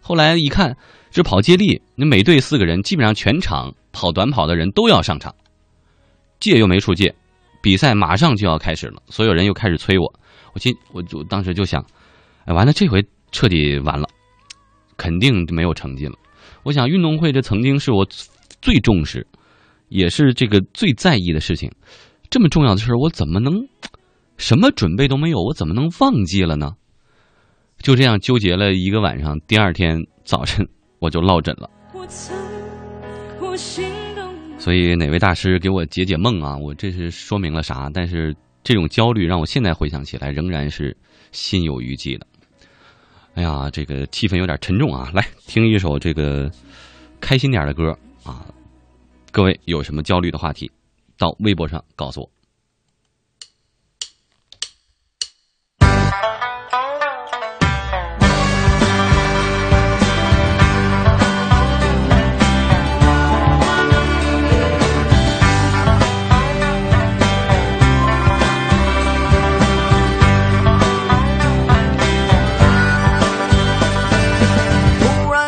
[0.00, 0.76] 后来一看，
[1.10, 5.34] 这跑接力，那每队四个人，基本上全场跑短跑的人都要上场，
[6.38, 7.14] 借又没处借，
[7.60, 10.04] 比赛马上就要开始了，所有人又开始催我，
[10.52, 11.84] 我今我就当时就想，
[12.44, 14.06] 哎，完了，这回彻底完了，
[14.96, 16.14] 肯定没有成绩了。
[16.62, 18.06] 我想运动会这曾经是我
[18.60, 19.26] 最重视，
[19.88, 21.72] 也是这个最在意的事情，
[22.30, 23.54] 这么重要的事儿，我怎么能
[24.36, 25.42] 什么准备都没有？
[25.42, 26.72] 我怎么能忘记了呢？
[27.78, 30.66] 就这样纠结了一个晚上，第二天早晨
[30.98, 31.70] 我就落枕了。
[34.58, 36.56] 所以哪位大师给我解解梦啊？
[36.56, 37.90] 我这是说明了啥？
[37.92, 40.96] 但是这种焦虑让我现在回想起来仍然是
[41.32, 42.26] 心有余悸的。
[43.34, 45.10] 哎呀，这个气氛有点沉重啊！
[45.12, 46.50] 来听一首这个
[47.20, 48.46] 开心点的歌啊！
[49.30, 50.70] 各位有什么焦虑的话题，
[51.18, 52.35] 到微博上告诉我。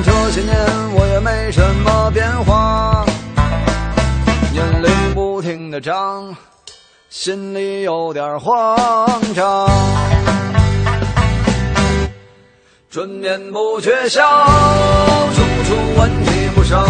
[0.00, 0.56] 这些年
[0.94, 3.04] 我也没什么变化，
[4.52, 6.34] 年龄不停的长，
[7.10, 8.64] 心里有点慌
[9.34, 9.68] 张。
[12.90, 14.22] 春眠不觉晓，
[15.34, 16.84] 处处问题不少，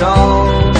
[0.00, 0.79] 招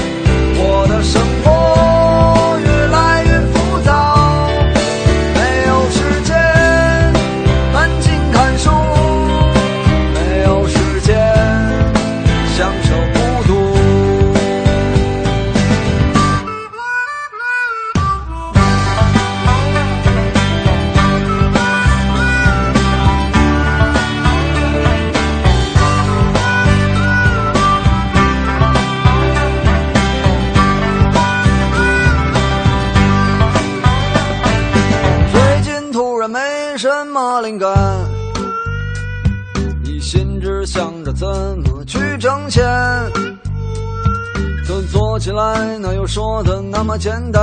[45.20, 47.42] 起来哪有说的那么简单？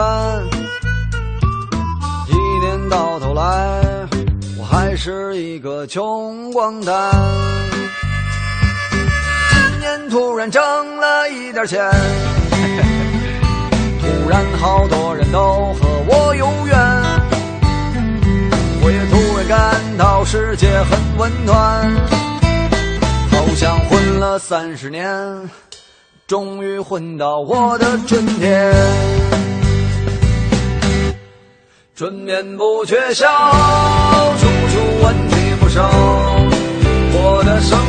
[2.27, 2.35] 一
[2.65, 3.83] 年到头来，
[4.57, 7.13] 我还是一个穷光蛋。
[9.51, 10.61] 今年突然挣
[10.97, 11.87] 了一点钱。
[14.01, 15.39] 突然好多人都
[15.75, 16.75] 和我有缘，
[18.81, 21.55] 我也突然感到世界很温暖，
[23.29, 25.07] 好像混了三十年，
[26.27, 28.73] 终于混到我的春天。
[31.95, 33.25] 春眠不觉晓，
[34.37, 35.89] 处处问题不少，
[37.13, 37.79] 我的生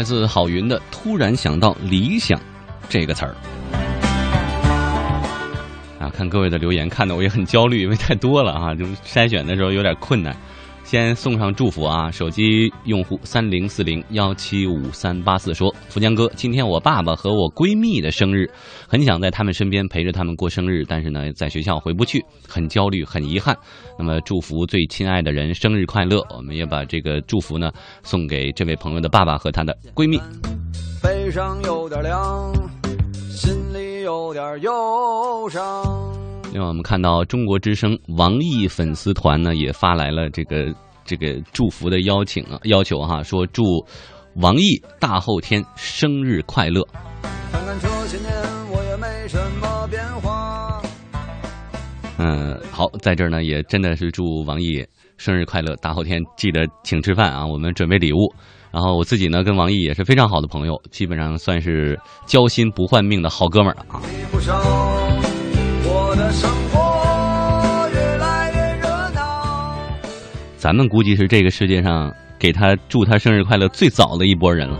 [0.00, 2.40] 来自郝云的“突然想到理想”
[2.88, 3.36] 这个词儿。
[5.98, 10.34] 啊，看各位的留言，看的我也很焦虑，因为太多了啊，就筛选的时候有点困难。
[10.90, 12.10] 先送上祝福啊！
[12.10, 18.50] 手机用户三零四零幺七五三八四说：“福江哥，今天我爸爸和我闺蜜的生日，
[18.88, 23.56] 很想在他们身边陪着他们过生日，但是呢，在学校回不去，很焦虑，很遗憾。
[23.96, 26.26] 那么，祝福最亲爱的人生日快乐！
[26.36, 27.70] 我们也把这个祝福呢
[28.02, 30.20] 送给这位朋友的爸爸和她的闺蜜。
[31.00, 32.52] 悲伤有点凉，
[33.30, 36.09] 心里有点忧伤。
[36.52, 40.74] 另外，我们看到中国之声王毅粉丝团呢也发来了这个
[41.04, 43.62] 这个祝福的邀请啊要求哈，说祝
[44.34, 46.84] 王毅大后天生日快乐。
[47.52, 48.32] 看看这些年，
[48.68, 50.82] 我也没什么变化。
[52.18, 54.84] 嗯，好，在这儿呢也真的是祝王毅
[55.18, 58.18] 生日快乐，大后天记得请吃饭啊，我们准备礼物。
[58.72, 64.00] 然后我自己呢跟王毅也是非常好的朋友，基本上算是交心不换命的好哥们儿啊。
[66.32, 69.76] 生活越来越热闹。
[70.56, 74.78] 咱们估计是这个世界上给他祝他生日快乐最早的一波人了。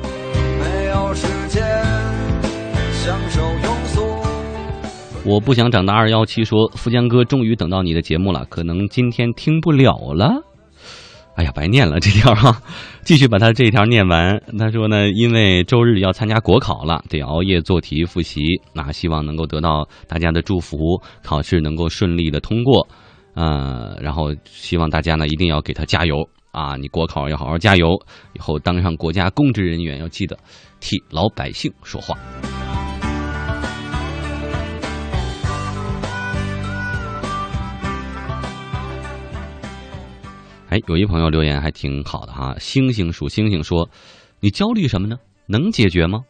[5.22, 10.32] 我不想长大二幺七说，富江哥终于等到你的节目了，可能今天听不了了。
[11.36, 12.60] 哎呀，白念了这条哈，
[13.02, 14.42] 继续把他这条念完。
[14.58, 18.42] 他说呢，因为周日要参加国考了，得熬夜做题复习，
[18.74, 22.86] 那希望能够得到大家的祝福，考试能够顺利的通过。
[23.34, 26.76] 呃，然后希望大家呢一定要给他加油啊！
[26.76, 27.88] 你国考要好好加油，
[28.34, 30.36] 以后当上国家公职人员要记得
[30.80, 32.18] 替老百姓说话。
[40.70, 43.90] 哎，有一朋友留言还挺好的哈，星星数星星说
[44.38, 45.16] ：“你焦虑什么呢？
[45.46, 46.20] 能解决吗？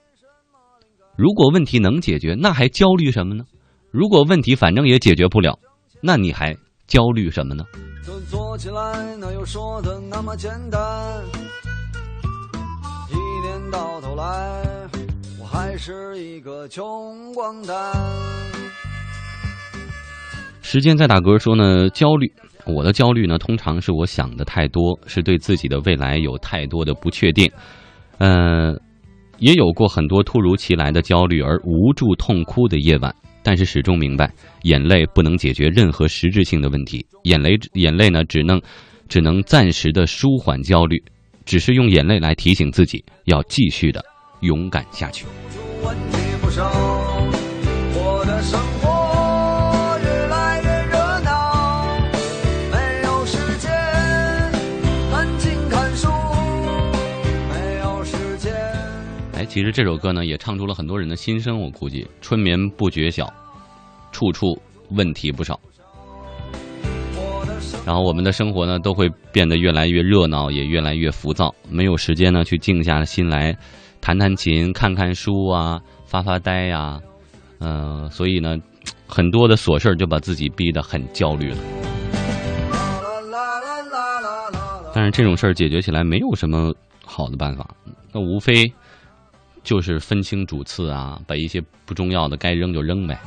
[1.14, 3.45] 如果问题能解决，那还焦虑什么呢？
[3.91, 5.59] 如果问题反正也解决不了，
[6.01, 7.64] 那你还焦虑什么呢？”
[8.03, 11.22] 这做起来哪有说的那么简单？
[13.11, 14.88] 一年到头来，
[15.38, 17.93] 我还是一个穷光蛋。
[20.62, 22.32] 时间在打嗝说呢，焦虑。
[22.66, 27.50] 我的焦虑呢，通常是我想的太多，是对自己的未来有太多的不确定。
[28.18, 28.74] 呃，
[29.38, 34.30] 也有过很多突如其来的焦虑而无助痛哭的夜晚，但是始终明白，
[34.62, 37.04] 眼泪不能解决任何实质性的问题。
[37.24, 38.61] 眼泪，眼泪呢，只能
[39.08, 41.02] 只能暂时的舒缓焦虑，
[41.44, 44.04] 只是用眼泪来提醒自己要继续的
[44.40, 45.24] 勇敢下去。
[59.51, 61.61] 其实这首歌呢，也唱出了很多人的心声。
[61.61, 63.26] 我估计春眠不觉晓，
[64.12, 64.57] 处处
[64.90, 65.59] 问题不少。
[67.84, 73.57] 然后我们的生活呢，都会变得越来越热闹，也越来越浮躁，没有时间呢去静下心来
[74.01, 77.01] 弹弹琴、看看书啊、发发呆呀、
[77.59, 78.57] 嗯、所以呢，
[79.09, 81.59] 很多的琐事儿就把自己逼得很焦虑了。
[84.94, 86.72] 但是这种事儿解决起来没有什么
[87.05, 87.68] 好的办法，
[88.12, 88.72] 那无非
[89.62, 93.18] 就是分清主次啊，把一些不重要的该扔就扔呗。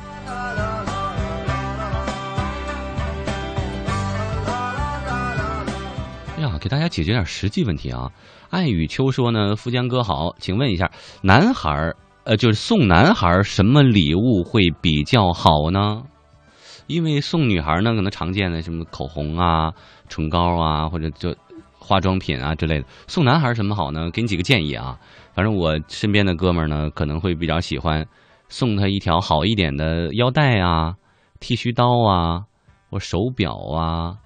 [6.40, 8.10] 呀，给大家解决点实际问题啊！
[8.50, 10.90] 爱雨秋说呢，富江哥好，请问一下，
[11.22, 16.02] 男孩儿呃，就是送男孩什么礼物会比较好呢？
[16.86, 19.72] 因为送女孩呢，可能常见的什么口红啊、
[20.08, 21.34] 唇膏啊，或者就
[21.78, 22.86] 化妆品啊之类的。
[23.06, 24.10] 送男孩什么好呢？
[24.10, 24.98] 给你几个建议啊。
[25.34, 28.06] 反正我身边的哥们儿呢，可能会比较喜欢
[28.48, 30.94] 送他一条好一点的腰带啊、
[31.40, 32.44] 剃须刀啊，
[32.88, 34.16] 或手表啊。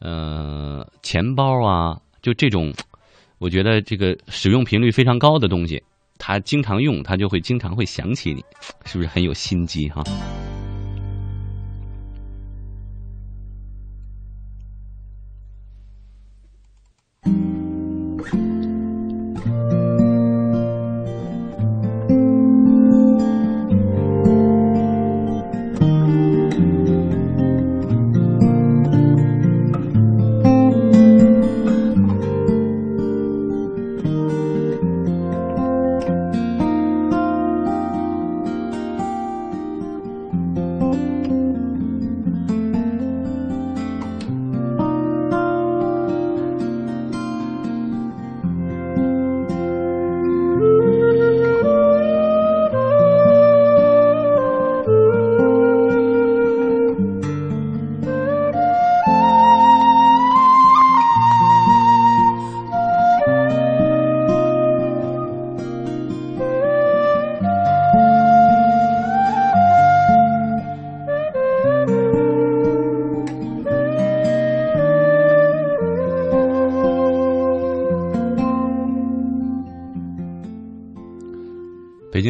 [0.00, 2.72] 呃，钱包啊，就这种，
[3.38, 5.80] 我觉得这个使用频率非常高的东西，
[6.18, 8.44] 他经常用，他就会经常会想起你，
[8.84, 10.02] 是不是很有心机哈？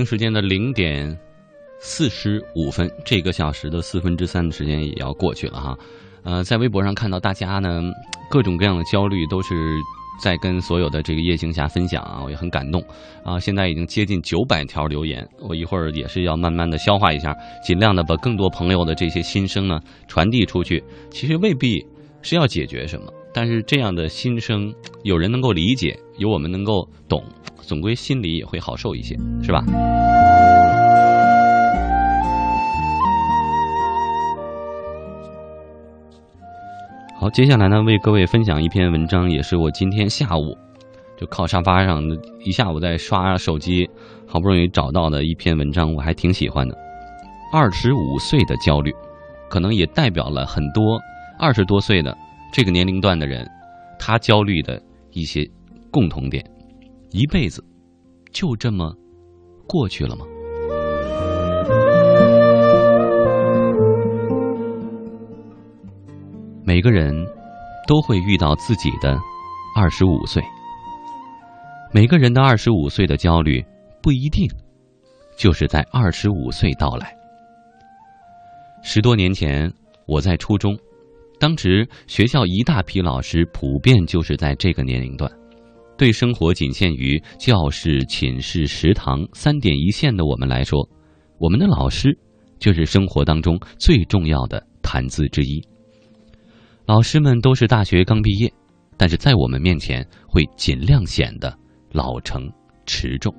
[0.05, 1.19] 时间的零点
[1.79, 5.79] 四十五分，这个小时的四分之三的时间也要过去了哈。
[6.25, 7.83] 呃，在微博上看到大家呢
[8.31, 9.55] 各种各样的焦虑，都是
[10.23, 12.81] 在跟所有的这个夜行侠分享啊，我也很感动
[13.25, 13.41] 啊。
[13.41, 17.35] 现在已经接近九百条留言，我一会儿也是要慢慢的消化一下，
[17.65, 20.83] 尽量的把更多朋友的这些心声呢传递出去。
[21.11, 21.85] 其实未必
[22.23, 24.73] 是要解决什么，但是这样的心声
[25.03, 27.25] 有人能够理解，有我们能够懂，
[27.63, 29.65] 总归心里也会好受一些，是吧？
[37.19, 40.59] 好，接下来呢，为各位分享一篇文章，也是我今天下午
[41.17, 42.03] 就靠沙发上
[42.45, 43.89] 一下午在刷手机，
[44.27, 46.77] 好不容易找到的一篇文章，我还挺喜欢的。
[47.53, 48.93] 二十五岁的焦虑，
[49.49, 51.01] 可能也代表了很多
[51.39, 52.17] 二十多岁的
[52.53, 53.49] 这个年龄段的人，
[54.01, 54.83] 他焦虑的
[55.13, 55.49] 一些
[55.93, 56.45] 共同点。
[57.15, 57.63] 一辈子
[58.33, 58.91] 就这么
[59.69, 60.25] 过去了吗？
[66.65, 67.15] 每个人
[67.87, 69.21] 都会遇到自己的
[69.77, 70.43] 二十五岁，
[71.93, 73.63] 每个人的二十五岁的焦虑
[74.03, 74.49] 不一定
[75.37, 77.15] 就是在二十五岁到来。
[78.83, 79.71] 十多年前，
[80.07, 80.75] 我在初中，
[81.39, 85.31] 当时学校一大批老师普遍就是在这个年龄段。
[86.03, 90.85] 对生活仅限于教室、寝室、食堂三点一线的我们来说，
[91.39, 92.13] 我们的老师
[92.59, 95.63] 就是生活当中最重要的谈资之一。
[96.87, 98.53] 老师们都是大学刚毕业，
[98.97, 101.57] 但是在我们面前会尽量显得
[101.93, 102.51] 老成
[102.85, 103.33] 持重。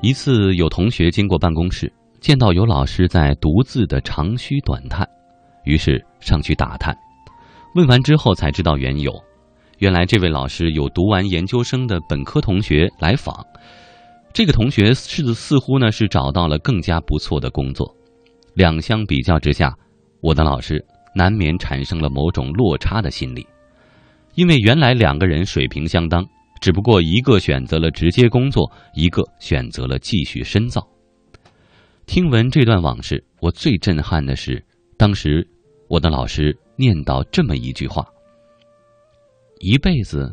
[0.00, 5.04] 一次有同学经过办公室，见到有老师在独自的长吁短叹。
[5.70, 6.92] 于是上去打探，
[7.76, 9.12] 问完之后才知道缘由。
[9.78, 13.46] 原来这位老师有读完研究生的本科同学来访，
[14.34, 17.88] 这个同学是似乎呢是找到了更加不错的工作。
[18.54, 19.72] 两相比较之下，
[20.20, 23.46] 我的老师难免产生了某种落差的心理，
[24.34, 26.26] 因为原来两个人水平相当，
[26.60, 30.84] 只不过一个选择了直接工作，一个选择了继续深造。
[32.06, 34.64] 听闻这段往事，我最震撼的是。
[34.98, 35.48] 当时，
[35.90, 38.06] 我的老师念叨这么一句话
[39.58, 40.32] ：“一辈子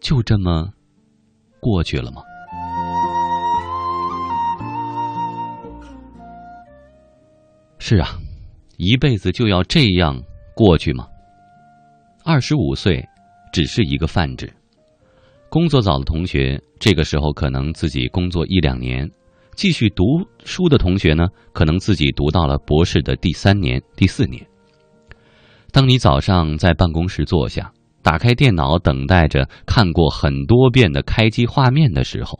[0.00, 0.72] 就这么
[1.60, 2.22] 过去了吗？”
[7.78, 8.18] 是啊，
[8.78, 10.18] 一辈子就要这样
[10.54, 11.06] 过去吗？
[12.24, 13.06] 二十五岁
[13.52, 14.50] 只是一个泛指，
[15.50, 19.06] 工作早的同学，这个时候可能自己工作一两年。
[19.54, 20.04] 继续读
[20.44, 24.46] 书的同学呢，可能自己读到了博士的第三年、第四年。
[25.70, 27.72] 当你早上在办公室坐下，
[28.02, 32.38] 打开电脑，等待着看过很多遍的开机画面的时候；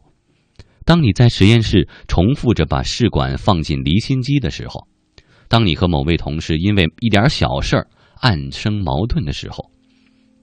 [0.86, 4.86] 当你在实验室重复着把试管放进离心机的时候；
[5.48, 7.86] 当你和某位同事因为一点小事儿
[8.20, 9.70] 暗生矛盾的时候；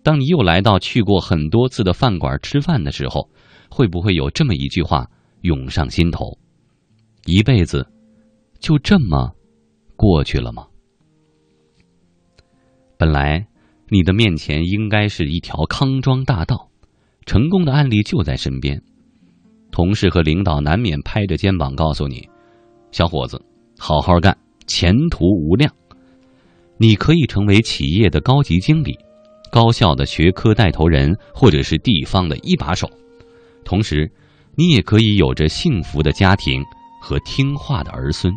[0.03, 3.29] 当你又来到去过很多次的饭馆吃饭的时候，
[3.69, 5.07] 会不会有这么一句话
[5.41, 6.37] 涌上心头？
[7.27, 7.85] 一辈子
[8.57, 9.33] 就这么
[9.97, 10.65] 过去了吗？
[12.97, 13.45] 本来
[13.89, 16.69] 你的面前应该是一条康庄大道，
[17.25, 18.81] 成功的案例就在身边。
[19.71, 22.25] 同事和领导难免拍着肩膀告诉你
[22.93, 23.43] ：“小伙子，
[23.77, 25.69] 好好干，前途无量。
[26.77, 28.97] 你可以成为企业的高级经理、
[29.51, 32.89] 高校的学科带头人，或者是地方的一把手。
[33.65, 34.09] 同时，
[34.55, 36.63] 你也可以有着幸福的家庭。”
[36.99, 38.33] 和听话的儿孙，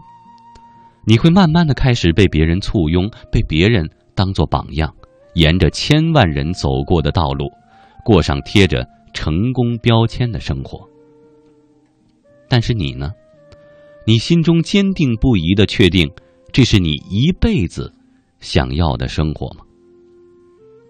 [1.05, 4.95] 你会慢慢的开始被别人簇拥，被别人当做榜样，
[5.35, 7.49] 沿着千万人走过的道路，
[8.05, 10.89] 过上贴着成功标签的生活。
[12.49, 13.13] 但是你呢？
[14.07, 16.11] 你心中坚定不移的确定，
[16.53, 17.93] 这是你一辈子
[18.41, 19.65] 想要的生活吗？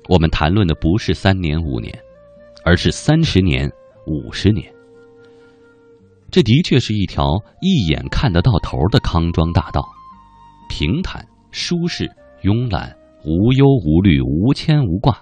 [0.08, 1.92] 我们谈论的不是三年五年，
[2.64, 3.70] 而是三十年、
[4.06, 4.72] 五十年。
[6.30, 7.24] 这的确是一条
[7.60, 9.84] 一眼看得到头的康庄大道，
[10.68, 12.08] 平坦、舒适、
[12.42, 15.20] 慵懒、无忧无虑、无牵无挂，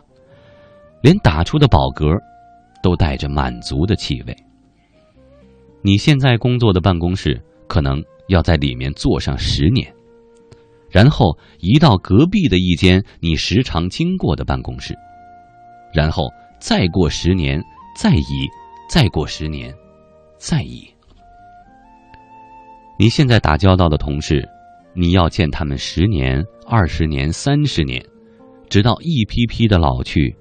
[1.00, 2.14] 连打出的饱嗝
[2.82, 4.36] 都带着满足的气味。
[5.80, 9.90] 你现在工作的办公室，可能要在里面坐上十年，
[10.90, 14.94] 然后移到隔壁的一间你时常经过的办公室，
[15.94, 16.28] 然后
[16.60, 17.62] 再过十年，
[17.96, 18.48] 再移，
[18.90, 19.74] 再过十年，
[20.36, 20.86] 再移。
[23.00, 24.46] 你现在打交道的同事，
[24.92, 28.04] 你要见他们十年、二十年、三十年，
[28.68, 30.36] 直到一批批的老去，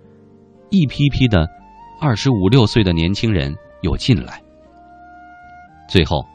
[0.71, 1.47] 一批批的
[2.01, 4.41] 二十五六岁的年轻人又进来，
[5.87, 6.25] 最后，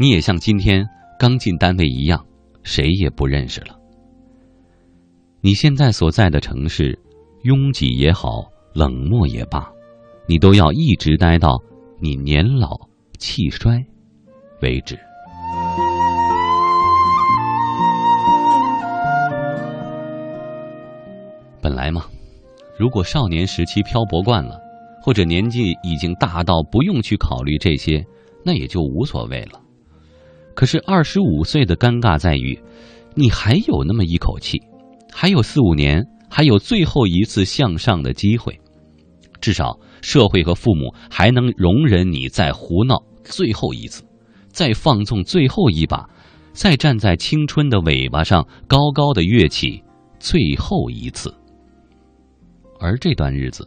[0.00, 0.84] 你也像今天
[1.16, 2.26] 刚进单位一样，
[2.64, 3.78] 谁也不认识了。
[5.42, 6.98] 你现在所在的城市，
[7.44, 9.70] 拥挤也好，冷漠也罢，
[10.26, 11.62] 你都要一直待到
[12.00, 12.76] 你年老
[13.16, 13.80] 气衰
[14.60, 14.98] 为止。
[21.62, 22.06] 本来嘛，
[22.76, 24.58] 如果少年时期漂泊惯了，
[25.00, 28.04] 或者年纪已经大到不用去考虑这些，
[28.44, 29.60] 那也就无所谓了。
[30.54, 32.58] 可是二十五岁的尴尬在于，
[33.14, 34.60] 你还有那么一口气，
[35.12, 38.58] 还有四五年，还有最后一次向上的机会。
[39.40, 44.04] 至少社会和父母还能容忍你再胡闹最后一次，
[44.48, 46.08] 再放纵最后一把，
[46.52, 49.82] 再站在青春的尾巴上高高的跃起
[50.20, 51.32] 最后一次。
[52.82, 53.64] 而这段日子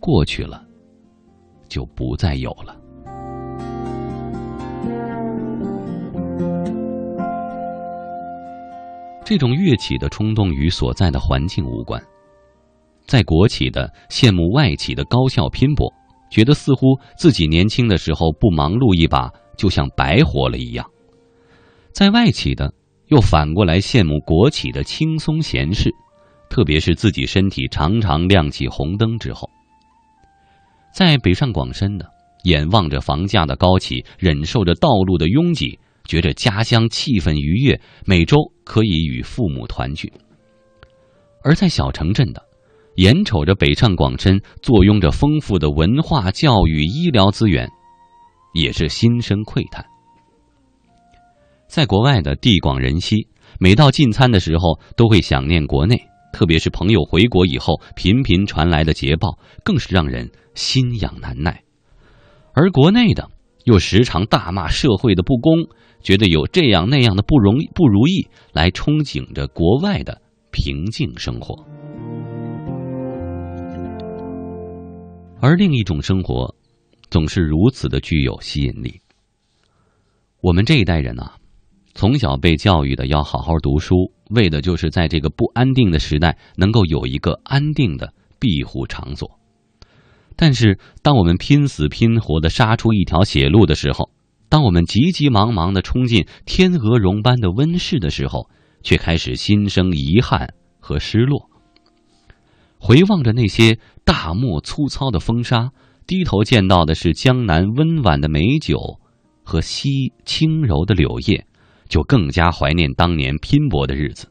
[0.00, 0.64] 过去了，
[1.68, 2.74] 就不再有了。
[9.22, 12.02] 这种跃起的冲动与所在的环境无关。
[13.06, 15.92] 在国企的羡慕外企的高效拼搏，
[16.30, 20.86] 觉得似乎自己年轻的时候不忙碌一把就像白活了一样；
[21.92, 22.72] 在外企的
[23.08, 25.90] 又反过来羡慕国企的轻松闲适，
[26.48, 29.48] 特别是自己身体常常亮起红灯之后。
[30.94, 32.08] 在北上广深的
[32.44, 35.78] 眼望着房价的高企，忍受着道路的拥挤。
[36.04, 40.08] 觉着家乡气氛愉悦，每周可以与父母团聚；
[41.44, 42.42] 而在小城镇的，
[42.94, 47.68] 眼瞅着北上广深坐拥着丰富的文化、教育、医疗资源，
[48.54, 49.84] 也是心生喟叹。
[51.66, 53.28] 在国外的地广人稀，
[53.60, 56.00] 每到进餐的时候都会想念国内，
[56.32, 61.62] 特别是朋友回国以后频频传来的捷报，更是让人心痒难耐。
[62.52, 63.30] 而国内的
[63.64, 65.68] 又时常大骂社会的不公。
[66.00, 70.22] 觉得有这样那样的不容不如意，来憧憬着国外的
[70.52, 71.66] 平静生活，
[75.40, 76.54] 而另一种生活，
[77.10, 79.00] 总是如此的具有吸引力。
[80.40, 81.34] 我们这一代人啊，
[81.94, 89.38] 从小被教育的要好好读书，为的就是在这个不安定的时代，能够有一个安定的庇护场所。
[90.36, 94.10] 但是，当我们拼死拼活的杀出一条血路的时候，
[94.48, 98.48] 当我们急急忙忙的冲进天鹅绒般的温室的时候，
[98.82, 101.50] 却开始心生遗憾和失落。
[102.78, 105.72] 回望着那些大漠粗糙的风沙，
[106.06, 109.00] 低头见到的是江南温婉的美酒
[109.42, 111.44] 和西轻柔的柳叶，
[111.88, 114.30] 就更加怀念当年拼搏的日子，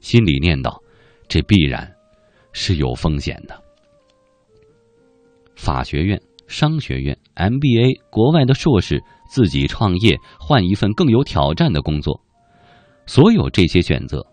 [0.00, 0.80] 心里念叨：
[1.28, 1.94] 这必然
[2.52, 3.62] 是有风险的。
[5.56, 9.02] 法学院、商学院、MBA，国外的硕士。
[9.26, 12.20] 自己创业，换一份更有挑战的工作，
[13.06, 14.24] 所有这些选择，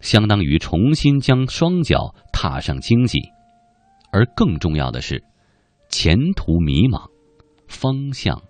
[0.00, 3.20] 相当于重新将双脚踏上荆棘，
[4.12, 5.22] 而更重要的是，
[5.88, 7.08] 前途迷茫，
[7.68, 8.42] 方向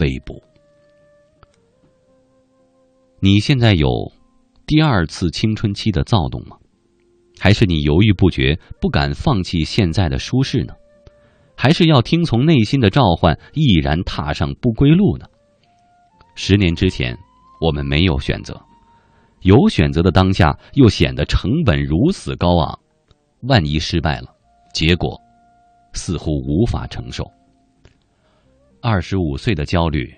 [0.00, 0.47] 未卜。
[3.20, 3.88] 你现在有
[4.64, 6.56] 第二次青春期的躁动吗？
[7.40, 10.74] 还是你犹豫不决，不敢放弃现在的舒适呢？
[11.56, 15.26] 还是要听从内心的召唤，毅然踏上不归路呢？
[16.36, 17.18] 十年之前，
[17.60, 18.54] 我们没有选择；
[19.40, 22.78] 有选择的当下，又显得成本如此高昂。
[23.48, 24.28] 万一失败了，
[24.72, 25.20] 结果
[25.92, 27.24] 似乎无法承受。
[28.80, 30.14] 二十五岁的焦虑，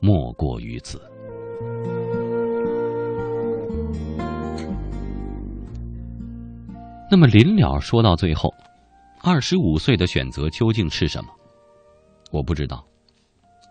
[0.00, 1.00] 莫过于此。
[7.10, 8.52] 那么临了说到最后。
[9.26, 11.30] 二十五岁的选择究竟是什么？
[12.30, 12.84] 我不知道，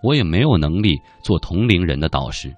[0.02, 2.52] 我也没有能力做同龄人的导师。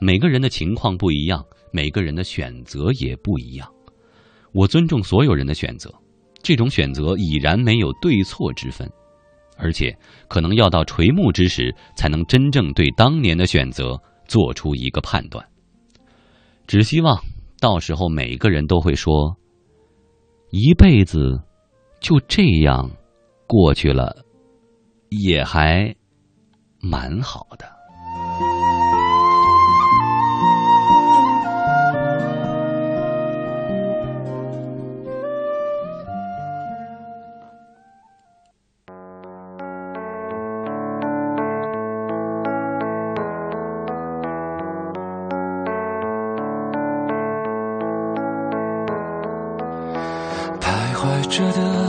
[0.00, 3.72] 每个人的情况不一样，每个人的选择也不一样。
[4.52, 5.88] 我尊重所有人的选择，
[6.42, 8.90] 这种选择已然没有对错之分，
[9.56, 9.96] 而且
[10.26, 13.96] 可能要到垂暮之时，才能真正对当年的选择
[14.26, 15.46] 做出一个判断。
[16.66, 17.16] 只希望
[17.60, 19.36] 到时候每个人都会说，
[20.50, 21.40] 一辈子。
[21.98, 22.88] 就这样
[23.48, 24.14] 过去了，
[25.08, 25.92] 也还
[26.78, 27.66] 蛮好的。
[51.36, 51.85] 着的。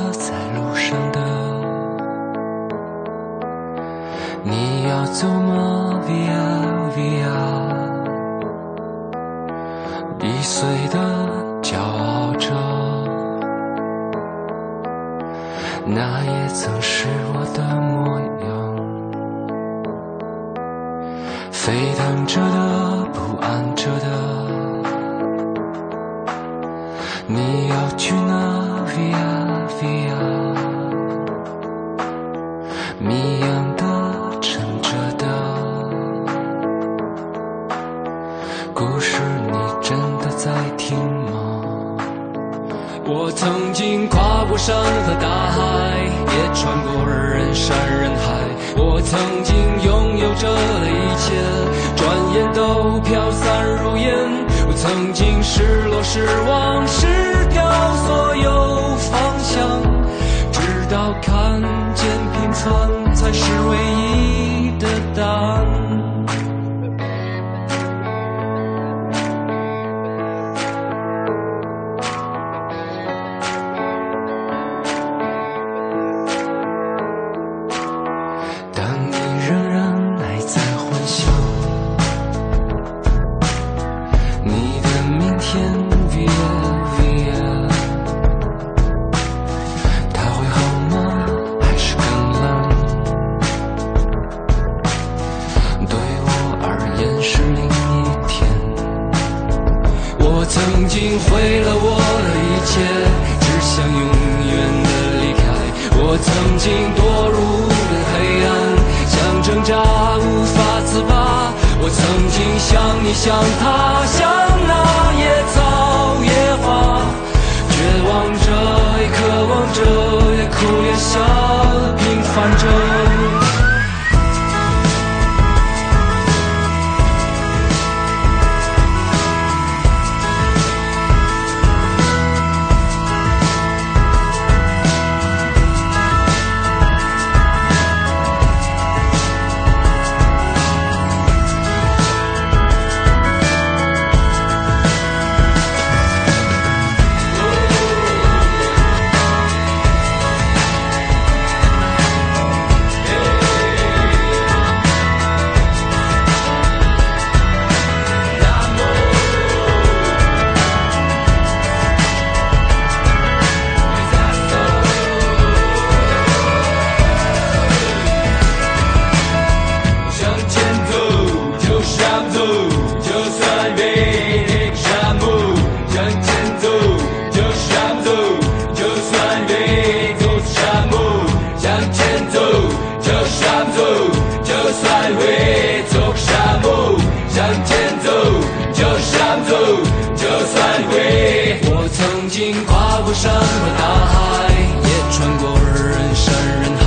[193.08, 193.40] 过山和
[193.80, 194.52] 大海，
[194.84, 196.28] 也穿过人山
[196.60, 196.84] 人海。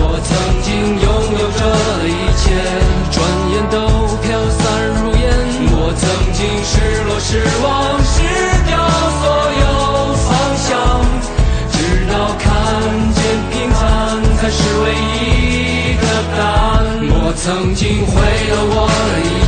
[0.00, 0.32] 我曾
[0.64, 1.06] 经拥
[1.36, 1.60] 有着
[2.08, 2.08] 一
[2.40, 2.56] 切，
[3.12, 3.20] 转
[3.52, 3.76] 眼都
[4.24, 4.64] 飘散
[4.96, 5.28] 如烟。
[5.76, 6.72] 我曾经失
[7.04, 7.68] 落、失望、
[8.00, 8.16] 失
[8.64, 8.72] 掉
[9.20, 9.28] 所
[9.60, 9.68] 有
[10.24, 10.72] 方向，
[11.70, 11.76] 直
[12.08, 12.48] 到看
[13.12, 13.20] 见
[13.52, 13.78] 平凡
[14.38, 16.04] 才是唯一的
[16.34, 16.40] 答
[16.80, 16.96] 案。
[17.12, 17.44] 我曾
[17.74, 19.28] 经毁了我的一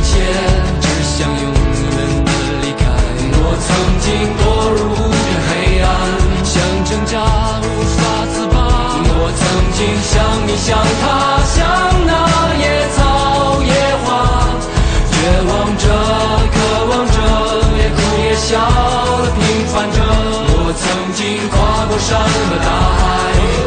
[9.81, 10.13] 我曾经像
[10.45, 11.57] 你，像他，像
[12.05, 12.13] 那
[12.53, 12.63] 野
[12.93, 12.99] 草
[13.63, 13.73] 野
[14.05, 14.05] 花，
[15.09, 15.13] 绝
[15.49, 15.83] 望着，
[16.53, 16.55] 渴
[16.85, 17.17] 望着，
[17.79, 18.49] 也哭也笑
[19.23, 19.41] 的平
[19.73, 19.97] 凡着。
[20.53, 21.57] 我曾经跨
[21.89, 23.01] 过山和大海，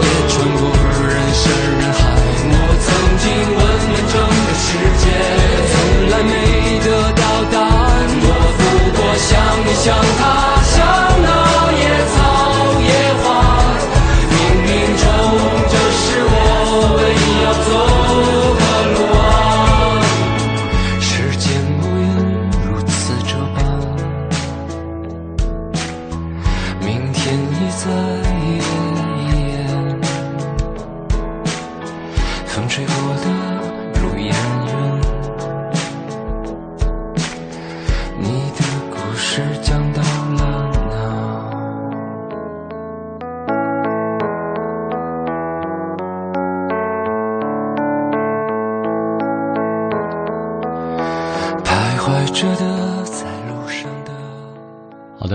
[0.02, 0.62] 也穿过
[1.02, 1.98] 人山人海。
[2.46, 2.86] 我曾
[3.18, 3.60] 经问
[3.90, 4.66] 遍整个世
[5.02, 5.04] 界，
[5.66, 5.74] 从
[6.10, 7.90] 来没得到答案。
[8.22, 8.62] 我不
[8.94, 9.34] 过像
[9.66, 9.90] 你，像
[10.20, 10.23] 他，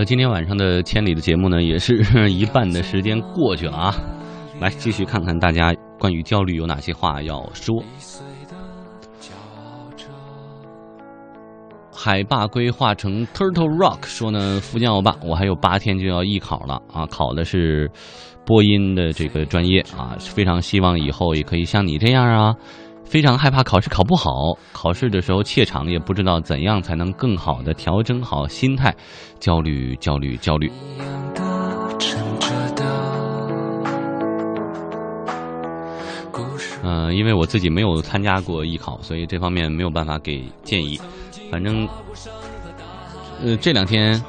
[0.10, 2.02] 今天晚上的千里的节目呢，也是
[2.34, 3.96] 一半的时间过去了啊。
[4.60, 7.84] 来，继续看看大家关于焦虑有哪些话要说。
[11.94, 17.88] 海霸规划成 Turtle Rock 说呢，福建欧巴，我还有八天就要艺考了啊，考的是
[18.48, 22.56] 播音的这个专业啊，非常希望以后也可以像你这样啊，
[23.10, 28.96] 非常害怕考试考不好，考试的时候怯场，也不知道怎样才能更好的调整好心态，
[29.40, 30.72] 焦虑，焦虑，焦虑。
[36.84, 41.00] 嗯、因为我自己没有参加过艺考，所以这方面没有办法给建议。
[41.52, 41.90] 反正，
[43.44, 44.22] 呃，这两天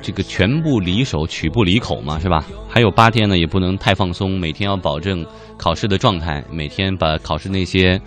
[0.00, 2.42] 这个拳不离手，曲不离口嘛，是吧？
[2.66, 5.24] 还有八天呢，也不能太放松，每天要保证
[5.58, 8.00] 考试的状态，每天把考试那些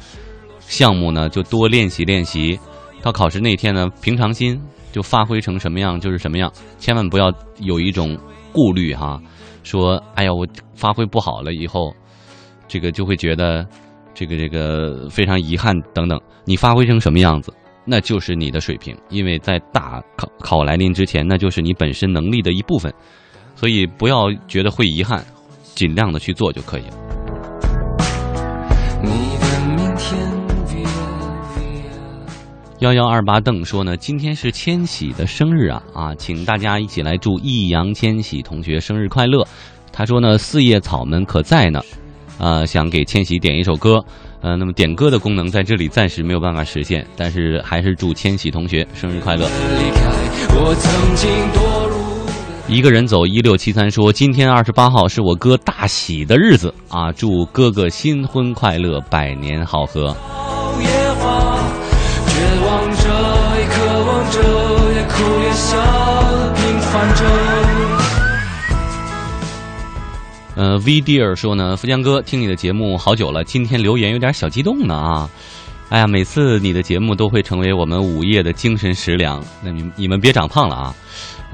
[0.60, 2.60] 项目呢就多练习练习，
[3.02, 4.60] 到考试那天呢，平常心
[4.92, 8.18] 就发挥成什么样就是什么样，千万不要有一种
[8.52, 9.20] 顾虑哈，
[9.64, 11.94] 说哎呀我发挥不好了以后，
[12.68, 13.66] 这个就会觉得
[14.14, 17.54] 这个这个非常遗憾等等，你发挥成什么样子？
[17.86, 22.94] 那就是你的水平，因为在大考考来临之前，那就是你本身能力的一部分，
[23.56, 25.26] 所以不要觉得会遗憾，
[25.74, 27.19] 尽量的去做就可以了。
[32.80, 39.46] 幺幺二八邓说呢，今天是千玺的生日啊啊，请大家一起来祝易烊千玺同学生日快乐。
[39.92, 41.82] 他说呢，四叶草们可在呢，
[42.38, 44.00] 啊，想给千玺点一首歌。
[44.42, 51.99] 呃，那么点歌的功能在这里暂时没有办法实现，但是还是祝千玺同学生日快乐我曾经堕入。
[52.70, 60.16] 一个人走一六七三说，今天二十八号是我哥大喜的日子啊，祝哥哥新婚快乐，百年好合。
[70.56, 75.28] 呃，V Dear 说呢，富江哥听你的节目好久了，今天留言有点小激动呢啊！
[75.90, 79.44] 哎呀，每次你的节目都会成为我们午夜的精神食粮。
[79.64, 80.94] 那你你们别长胖了啊！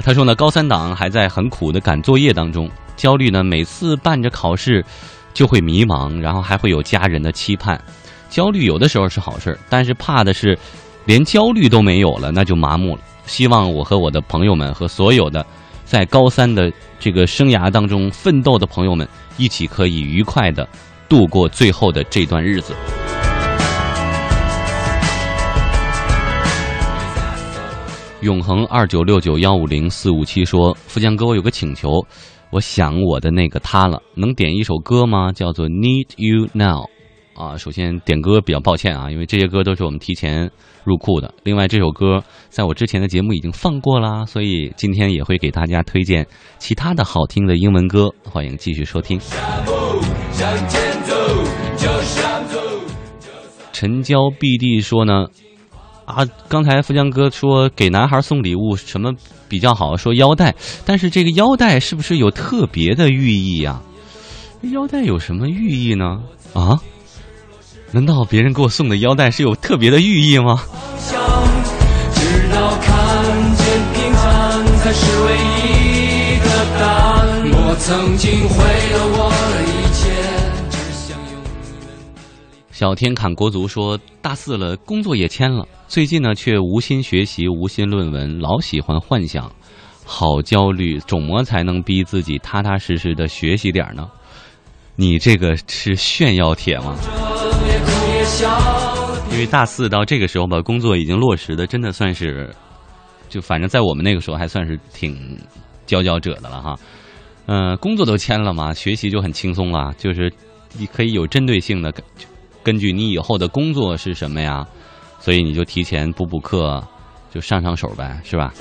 [0.03, 4.83] 他说呢，高三党还在很苦的赶作业当中，焦虑呢，每次伴着考试
[5.33, 7.81] 就会迷茫，然后还会有家人的期盼。
[8.29, 10.57] 焦虑有的时候是好事，但是怕的是
[11.05, 13.01] 连焦虑都没有了，那就麻木了。
[13.25, 15.45] 希望我和我的朋友们和所有的。
[15.85, 20.67] 在高三的这个生涯当中奋斗的朋友们，一起可以愉快的
[21.07, 22.73] 度过最后的这段日子。
[28.26, 32.03] 永恒二九六九幺五零四五七说：“富江哥，我有个请求，
[32.49, 35.32] 我想我的那个他了，能点一首歌吗？
[35.32, 36.86] 叫做《Need You Now》。”
[37.39, 40.49] 啊，首先点歌比较抱歉啊，因为这些歌都是我们提前
[40.84, 41.32] 入库的。
[41.43, 46.26] 另外，这首歌在我之前的节目已经放过啦，所以今天也会给大家推荐
[46.57, 49.19] 其他的好听的英文歌，欢迎继续收听。
[53.71, 55.26] 陈娇 BD 说呢，
[56.05, 59.11] 啊，刚才富江哥说给男孩送礼物什么
[59.49, 63.81] 比较好，说腰带，但是这个腰带是不是有特别的寓意呀？
[64.71, 66.19] 腰带有什么寓意呢？
[66.53, 66.79] 啊？
[67.91, 70.61] 难道别人给我送的腰带是有特别的寓意吗？
[77.67, 79.44] 我曾经毁了我
[82.76, 89.49] 小天砍国足说：“大四了，工作也签了，最近呢却无心学习，无心论文，老喜欢幻想，
[90.03, 90.99] 好焦虑。
[91.07, 94.09] 怎么才能逼自己踏踏实实的学习点呢？
[94.97, 96.97] 你这个是炫耀帖吗？”
[99.32, 102.53] 因为大四到这个时候吧，工作已经落实的，真的算是，
[103.30, 105.39] 就反正在我们那个时候还算是挺
[105.86, 106.76] 佼佼者的了哈。
[107.45, 110.30] 嗯，工作都签了嘛，学习就很轻松了，就是
[110.78, 111.89] 你可以有针对性的
[112.66, 114.66] 根据你以后的工作是什么呀，
[115.20, 116.84] 所以你就提前补补课，
[117.30, 118.51] 就上上手呗，是吧？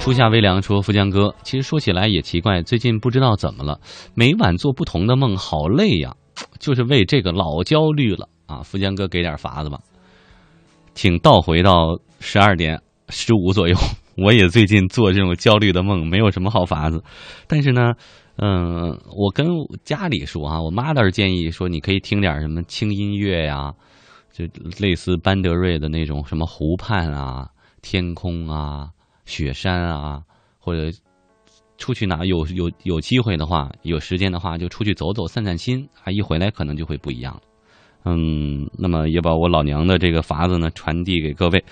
[0.00, 3.78] 初夏微凉说：“富江哥，其实说起来也奇怪，最近不知道怎么了，
[4.14, 6.16] 每晚做不同的梦，好累呀。”
[6.58, 8.60] 就是为这个老焦虑了啊！
[8.64, 9.78] 富江哥给点法子吧，
[10.92, 13.76] 请倒回到十二点十五左右。
[14.16, 17.04] 我也最近做这种焦虑的梦，没有什么好法子。
[17.46, 17.92] 但是呢，
[18.36, 19.46] 嗯，我跟
[19.84, 23.72] 家里说啊，我妈倒是建议说，你可以听点什么轻音乐呀，
[24.32, 24.44] 就
[24.78, 27.48] 类似班德瑞的那种什么湖畔啊、
[27.82, 28.88] 天空啊、
[29.24, 30.22] 雪山啊，
[30.58, 30.96] 或者。
[31.76, 36.10] 出去哪有有有机会的话，有时间的话就出去走走，散散心啊！
[36.10, 37.40] 一回来可能就会不一样了。
[38.04, 41.62] 嗯，那么也把我老娘的这个法子呢传递给各位，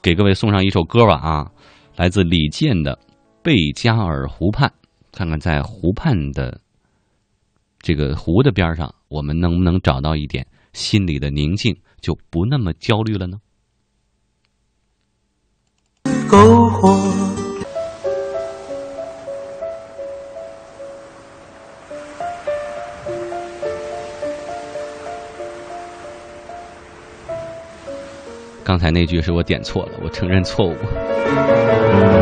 [0.00, 1.50] 给各位送上一首歌吧啊，
[1.96, 2.94] 来自李健的
[3.42, 4.68] 《贝加尔湖畔》，
[5.12, 6.58] 看看在湖畔的
[7.78, 13.38] 这个湖的边上，我们能不能找到一点心里的宁静，就不那么焦虑了呢？
[16.28, 16.98] 篝火。
[28.64, 32.21] 刚才那句是我点错了，我承认错误。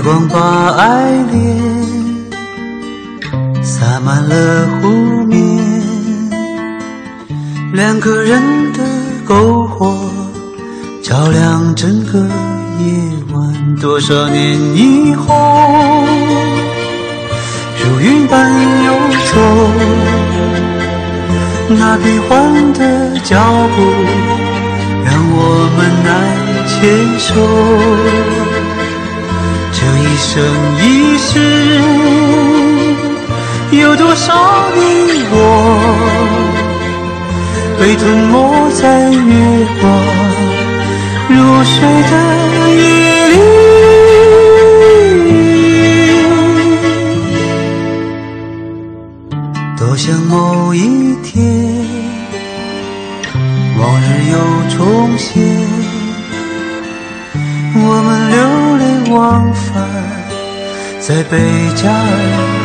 [0.00, 0.40] 月光把
[0.78, 1.58] 爱恋
[3.62, 4.88] 洒满了湖
[5.26, 5.38] 面，
[7.74, 8.40] 两个人
[8.72, 8.82] 的
[9.28, 9.94] 篝火
[11.02, 12.86] 照亮整个夜
[13.34, 13.76] 晚。
[13.78, 15.34] 多少年以后，
[17.78, 18.50] 如云般
[18.86, 18.94] 游
[19.34, 19.38] 走，
[21.78, 23.38] 那变幻的脚
[23.76, 23.82] 步
[25.04, 26.10] 让我们难
[26.66, 26.78] 牵
[27.18, 27.28] 手。
[30.30, 30.40] 一生
[30.78, 31.40] 一世，
[33.72, 34.32] 有多少
[34.76, 34.78] 你
[35.32, 35.34] 我
[37.80, 39.82] 被吞没在月光
[41.30, 41.74] 如水
[42.10, 42.14] 的
[61.30, 61.38] 贝
[61.76, 62.59] 加尔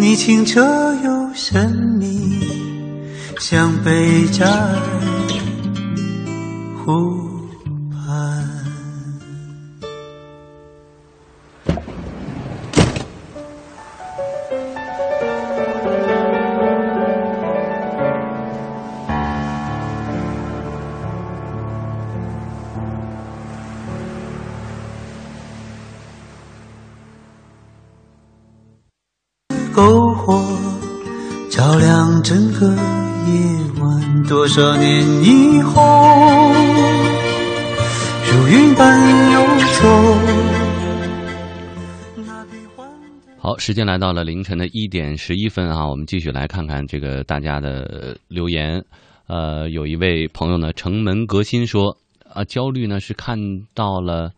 [0.00, 0.62] 你清澈
[1.02, 2.38] 又神秘，
[3.40, 4.78] 像贝加尔
[6.84, 7.27] 湖
[34.58, 36.52] 晚，多年以后，
[38.26, 39.40] 如云般游
[39.80, 39.88] 走。
[43.38, 48.84] 好，时间来到了凌晨的一点十一分啊，我们继续来看看这个大家的留言。
[49.28, 51.96] 呃，有一位朋友呢，城门革新说
[52.32, 53.38] 啊，焦虑呢是看
[53.74, 54.32] 到了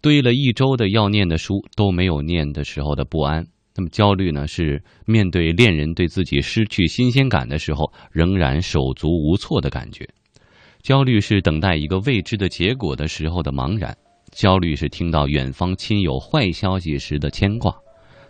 [0.00, 3.46] 堆了一周的要念的书都没有念的时候的不安。
[3.76, 10.08] 那么焦虑呢，是面对恋人对自己失去新鲜感的时候，仍然手足无措的感觉。
[10.80, 13.96] 焦虑是等待一个未知的结果的时候的茫然。
[14.30, 17.74] 焦虑是听到远方亲友坏消息时的牵挂。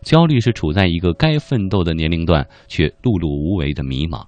[0.02, 4.22] 焦虑是处在一个该奋斗的年龄段，却碌碌无为的迷茫。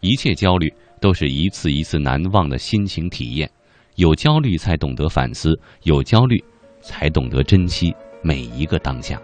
[0.00, 3.50] 一切焦虑都是一次一次难忘的心情体验。
[3.96, 6.42] 有焦虑才懂得反思，有焦虑
[6.80, 9.20] 才懂得珍惜每一个当下。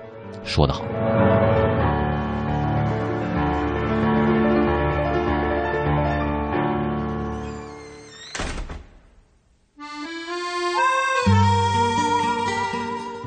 [0.47, 0.83] 说得好。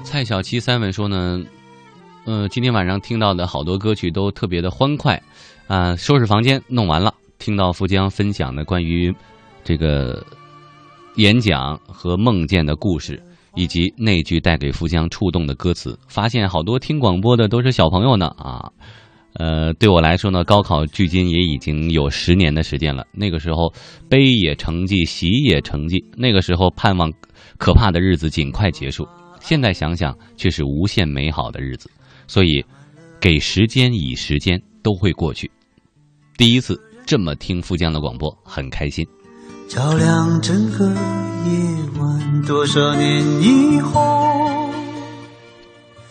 [0.04, 1.40] 蔡小七 seven 说呢，
[2.26, 5.22] 呃，今天晚上听到的好多歌曲都特别的欢快，
[5.68, 9.16] 啊、收拾房间弄完了，听到富江分享的关于
[9.64, 10.26] 这个
[11.16, 13.22] 演讲和梦见的故事，
[13.56, 18.72] 以及那句带给富江触动的歌词，发现好多听广播的都是小朋友呢啊。
[19.34, 23.06] 呃，对我来说呢，高考距今也已经有十年的时间了。
[23.14, 23.72] 那个时候，
[24.10, 26.04] 悲也成绩，喜也成绩。
[26.18, 27.14] 那个时候，盼望
[27.60, 29.08] 可怕的日子尽快结束。
[29.40, 31.90] 现在想想，却是无限美好的日子。
[32.28, 32.66] 所以，
[33.22, 35.50] 给时间以时间，都会过去。
[36.36, 36.76] 第一次
[37.06, 39.06] 这么听富江的广播，很开心。
[39.70, 40.94] 照亮整个夜
[42.00, 44.68] 晚，多少年以后。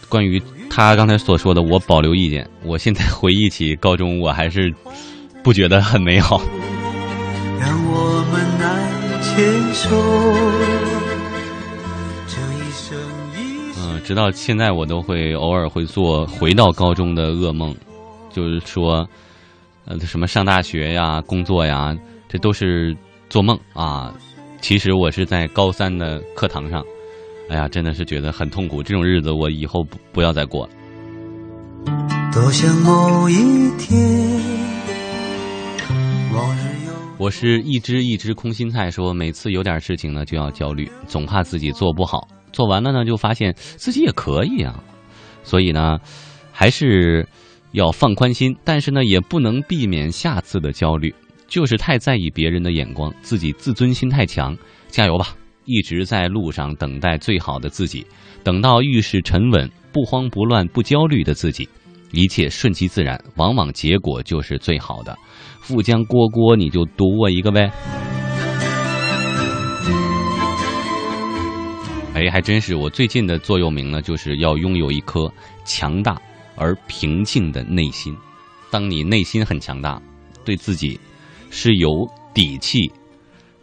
[0.08, 0.40] 关于
[0.70, 2.48] 他刚才所说的，我保留意见。
[2.62, 4.72] 我现在回忆起高中，我还是
[5.42, 6.40] 不觉得很美好。
[7.58, 9.90] 让我们来牵手。
[13.80, 17.74] 嗯，直到现在我都会偶尔会做回到高中的噩梦，
[18.32, 19.04] 就是说，
[19.84, 21.92] 呃，什么上大学呀、工作呀，
[22.28, 22.96] 这都是
[23.28, 24.14] 做梦啊。
[24.60, 26.82] 其实我是在高三的课堂上，
[27.48, 28.82] 哎呀，真的是觉得很痛苦。
[28.82, 30.72] 这种日子我以后不不要再过了。
[32.32, 33.96] 多想某一天，
[36.34, 42.26] 往日有我是一只一只空心菜，说每次有点事情呢就要焦虑，总怕自己做不好。
[42.52, 44.82] 做完了呢，就发现自己也可以啊，
[45.44, 45.98] 所以呢，
[46.52, 47.26] 还是
[47.72, 51.14] 要放宽心，但是呢，也不能避免下次的焦虑，
[51.48, 54.56] 就是太在意别人的眼光，自己自尊心太强。
[54.88, 55.34] 加油吧，
[55.64, 58.06] 一直在路上等待最好的自己，
[58.44, 61.68] 等到遇事沉稳、不慌不乱、不焦虑的自己，
[62.12, 65.18] 一切顺其自然，往往结果就是最好的。
[65.60, 67.70] 富江锅锅，你就读我一个呗。
[72.14, 72.74] 哎，还真是！
[72.74, 75.32] 我最近的座右铭呢，就是要拥有一颗
[75.64, 76.20] 强大
[76.56, 78.16] 而平静的内心。
[78.70, 80.02] 当你内心很强大，
[80.44, 80.98] 对自己
[81.50, 82.90] 是有底气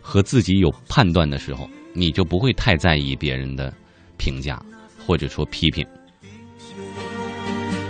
[0.02, 3.74] 和自己有判断的时候，你就不会太在意别人的
[4.18, 4.62] 评价
[5.06, 5.86] 或者说批评。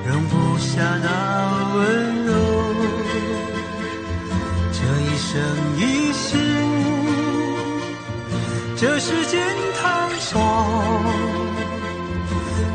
[0.08, 2.34] 容不下那温柔，
[4.72, 5.41] 这一生
[5.80, 6.38] 一世，
[8.78, 9.41] 这世间
[9.76, 10.39] 太少，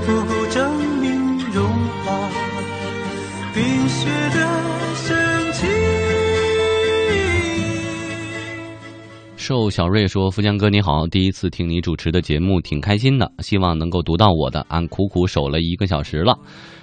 [0.04, 1.64] 不够证明融
[2.04, 2.28] 化
[3.54, 4.69] 冰雪的
[9.40, 14.66] 瘦小瑞说：“富江哥你好，第一次听你主持的节目，挺开心的，希望能够读到我的。
[14.68, 16.38] 俺苦苦守了一个小时了。”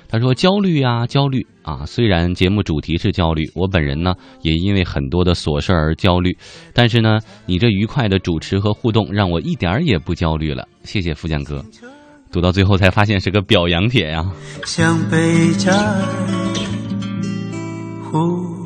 [0.09, 1.85] 他说：“焦虑啊，焦虑啊！
[1.85, 6.35] 虽然节目主题是焦虑，我本人呢也因为很多的琐事而焦虑，
[6.73, 10.67] 但是呢，你这愉快的主持和互动让我一点儿也不焦虑了。
[10.83, 11.63] 谢谢富江哥。”
[12.33, 14.25] 读到最后才发现是个表扬帖呀。
[14.65, 15.95] 像北站
[18.11, 18.56] 湖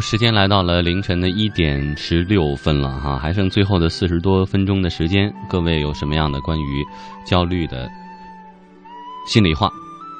[0.00, 6.84] 时间来到了凌晨的一点十六分了哈，还剩最后的四十多分钟的时间，各位有什么样的关于
[7.26, 7.88] 焦虑的
[9.26, 9.66] 心里话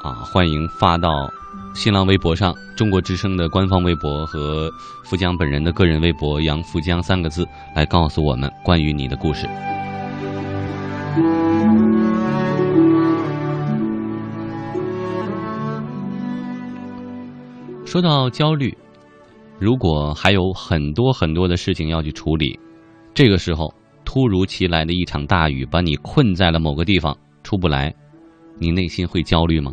[0.03, 0.13] 啊？
[0.25, 1.09] 欢迎发到
[1.75, 4.71] 新浪微博上，中国之声的官方微博和
[5.05, 9.47] 富江本人的个人微博“杨富江”三个字来告诉我们关于你的故事。
[17.85, 18.77] 说到焦虑。
[19.61, 22.59] 如果还有很多很多的事情要去处理，
[23.13, 23.75] 这个时候
[24.05, 27.93] 突如其来的一场大雨把你困在了某个地方出不来，
[28.59, 29.73] 你内心会焦虑吗？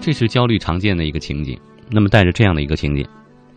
[0.00, 1.58] 这是焦虑常见的一个情景。
[1.90, 3.04] 那么带着这样的一个情景，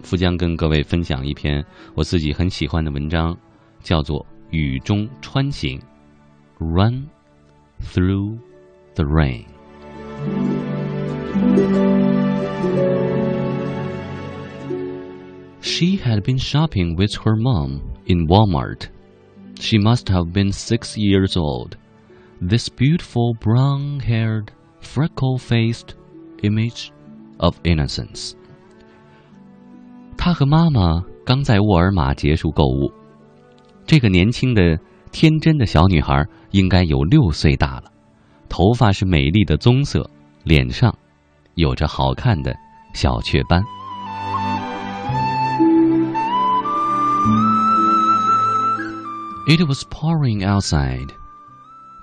[0.01, 1.63] 富江跟各位分享一篇
[1.93, 3.37] 我自己很喜欢的文章，
[3.81, 4.19] 叫做
[4.49, 5.79] 《雨中穿行》
[6.57, 7.07] ，Run
[7.79, 8.39] through
[8.95, 9.45] the rain。
[15.60, 18.88] She had been shopping with her mom in Walmart.
[19.58, 21.76] She must have been six years old.
[22.40, 24.48] This beautiful brown haired,
[24.80, 25.94] freckle faced
[26.42, 26.90] image
[27.38, 28.34] of innocence.
[30.18, 32.92] 她和妈妈刚在沃尔玛结束购物，
[33.86, 34.78] 这个年轻的、
[35.12, 37.90] 天真的小女孩应该有六岁大了，
[38.48, 40.08] 头发是美丽的棕色，
[40.42, 40.94] 脸上
[41.54, 42.54] 有着好看的
[42.92, 43.62] 小雀斑。
[49.48, 51.12] It was pouring outside.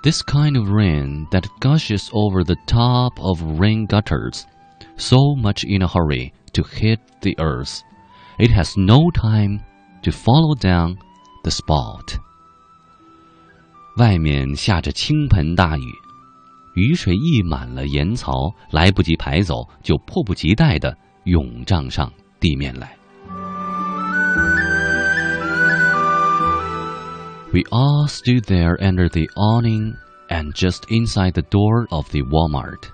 [0.02, 4.44] This kind of rain that gushes over the top of rain gutters,
[4.96, 7.80] so much in a hurry to hit the earth,
[8.38, 9.60] it has no time
[10.02, 10.96] to follow down
[11.44, 12.16] the spout.
[13.98, 15.92] 外面下着倾盆大雨，
[16.74, 22.95] 雨水溢满了岩槽，来不及排走，就迫不及待地涌涨上地面来。
[27.52, 29.94] We all stood there under the awning
[30.28, 32.90] and just inside the door of the Walmart.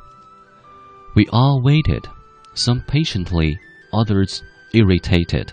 [1.14, 2.08] We all waited,
[2.54, 3.56] some patiently,
[3.92, 4.42] others
[4.72, 5.52] irritated,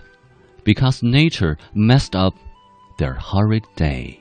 [0.64, 2.34] because nature messed up
[2.98, 4.18] their hurried day.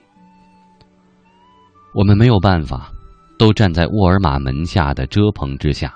[1.93, 2.91] 我们没有办法，
[3.39, 5.95] 都站在沃尔玛门下的遮棚之下，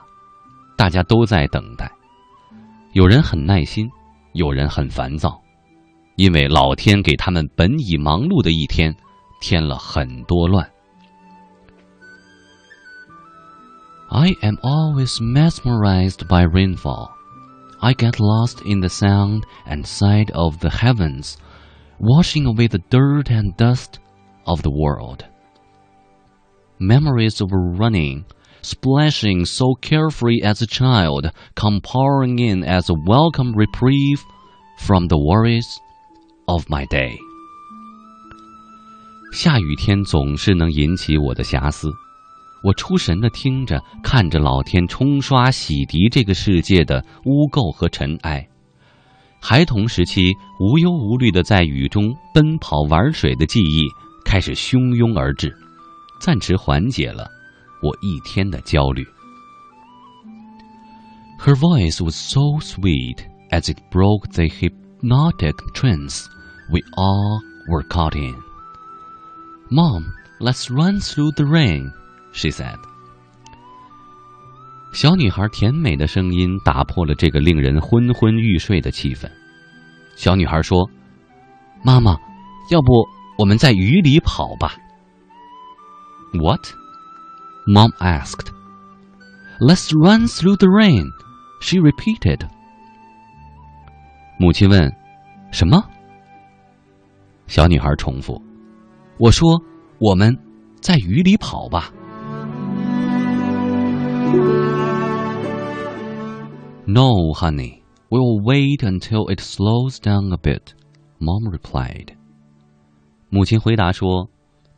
[0.76, 1.92] 大家都在等待。
[2.94, 3.88] 有人很耐心，
[4.34, 5.40] 有人很烦躁。
[6.20, 8.94] 因为老天给他们本已忙碌的一天
[9.40, 10.70] 添了很多乱。
[14.10, 17.08] I am always mesmerized by rainfall.
[17.80, 21.38] I get lost in the sound and sight of the heavens,
[22.00, 24.00] washing away the dirt and dust
[24.46, 25.24] of the world.
[26.80, 28.26] Memories of running,
[28.62, 34.22] splashing so carefree as a child, come pouring in as a welcome reprieve
[34.80, 35.80] from the worries
[36.47, 37.17] of my day。
[39.33, 41.93] 下雨天总是能引起我的遐思，
[42.63, 48.49] 我出神的听着，看着老天冲刷洗涤这个世界的污垢和尘埃。
[49.41, 53.83] 孩童时期无忧无虑的在雨中奔跑玩水的记忆
[54.25, 55.55] 开始汹涌而至，
[56.21, 57.29] 暂时缓解了
[57.83, 59.05] 我一天的焦虑。
[61.41, 63.19] Her voice was so sweet
[63.51, 66.25] as it broke the hypnotic trance
[66.70, 68.36] we all were caught in.
[69.70, 70.06] Mom,
[70.40, 71.92] let's run through the rain,
[72.32, 72.78] she said.
[74.92, 79.30] 小女孩甜美的声音打破了这个令人昏昏欲睡的气氛。
[80.16, 80.90] 小女孩说：“
[81.84, 82.18] 妈妈，
[82.72, 83.06] 要不
[83.38, 84.74] 我们在雨里跑吧？”
[86.34, 86.74] What?
[87.68, 88.52] Mom asked.
[89.60, 91.12] Let's run through the rain,
[91.62, 92.48] she repeated.
[94.40, 94.92] 母亲问：“
[95.52, 95.84] 什么？”
[97.47, 98.41] 小女孩重复
[99.19, 99.63] ：“我说，
[99.99, 100.37] 我们
[100.81, 101.93] 在雨里跑吧。”
[106.87, 107.81] No, honey,
[108.11, 110.75] we'll wait until it slows down a bit.
[111.19, 112.09] Mom replied.
[113.31, 114.29] 母亲回答说：“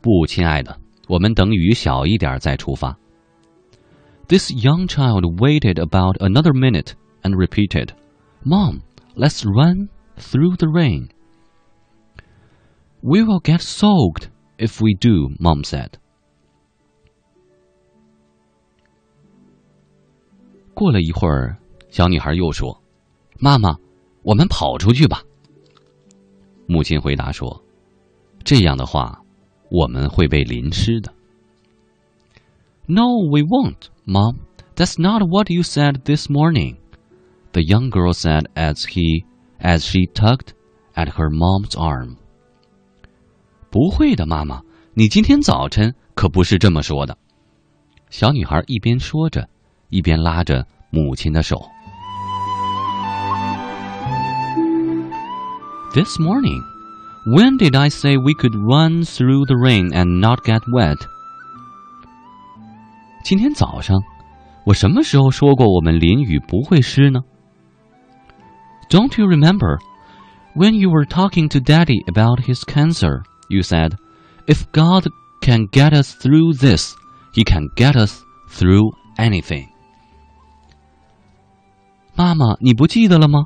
[0.01, 2.97] 不，亲爱的，我们等雨小一点再出发。”
[4.27, 7.89] This young child waited about another minute and repeated,
[8.43, 8.81] "Mom,
[9.15, 11.09] let's run through the rain."
[13.02, 14.28] We will get soaked
[14.58, 15.94] if we do, Mom said.
[20.74, 21.58] 过了一会儿，
[21.90, 22.80] 小女孩又说：“
[23.38, 23.76] 妈妈，
[24.22, 25.22] 我们跑出去吧。”
[26.66, 29.20] 母亲回答说：“这样的话，
[29.68, 31.12] 我们会被淋湿的。”
[32.86, 34.38] No, we won't, Mom.
[34.74, 36.76] That's not what you said this morning.
[37.52, 39.24] The young girl said as he
[39.60, 40.54] as she tugged
[40.94, 42.16] at her mom's arm.
[43.70, 44.60] 不会的，妈妈，
[44.94, 47.16] 你今天早晨可不是这么说的。
[48.10, 49.48] 小女孩一边说着，
[49.88, 51.62] 一边拉着母亲的手。
[55.94, 56.62] This morning,
[57.26, 60.98] when did I say we could run through the rain and not get wet?
[63.24, 64.02] 今天早上，
[64.66, 67.20] 我什么时候说过我们淋雨不会湿呢？
[68.90, 69.78] Don't you remember
[70.54, 73.22] when you were talking to Daddy about his cancer?
[73.47, 73.91] You said,
[74.45, 75.07] "If God
[75.41, 76.93] can get us through this,
[77.33, 79.67] He can get us through anything."
[82.15, 83.45] 妈妈，你不记得了吗？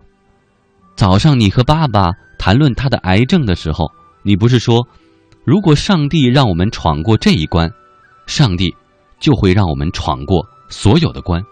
[0.95, 3.91] 早上你和爸爸谈论他的癌症的时候，
[4.23, 4.87] 你不是说，
[5.43, 7.71] 如果上帝让我们闯过这一关，
[8.27, 8.75] 上帝
[9.19, 11.43] 就会让我们闯过所有的关，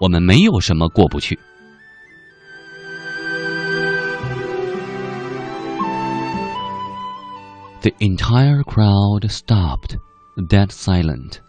[0.00, 1.38] 我们没有什么过不去。
[7.81, 9.97] The entire crowd stopped,
[10.47, 11.41] dead silent.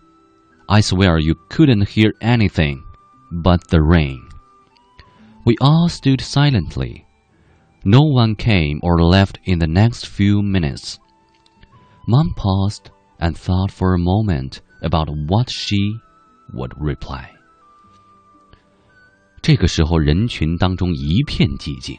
[0.69, 2.83] I swear you couldn't hear anything
[3.33, 4.29] but the rain.
[5.45, 7.07] We all stood silently.
[7.85, 10.99] No one came or left in the next few minutes.
[12.07, 15.97] Mom paused and thought for a moment about what she
[16.53, 17.31] would reply.
[19.41, 21.99] 这个时候，人群当中一片寂静。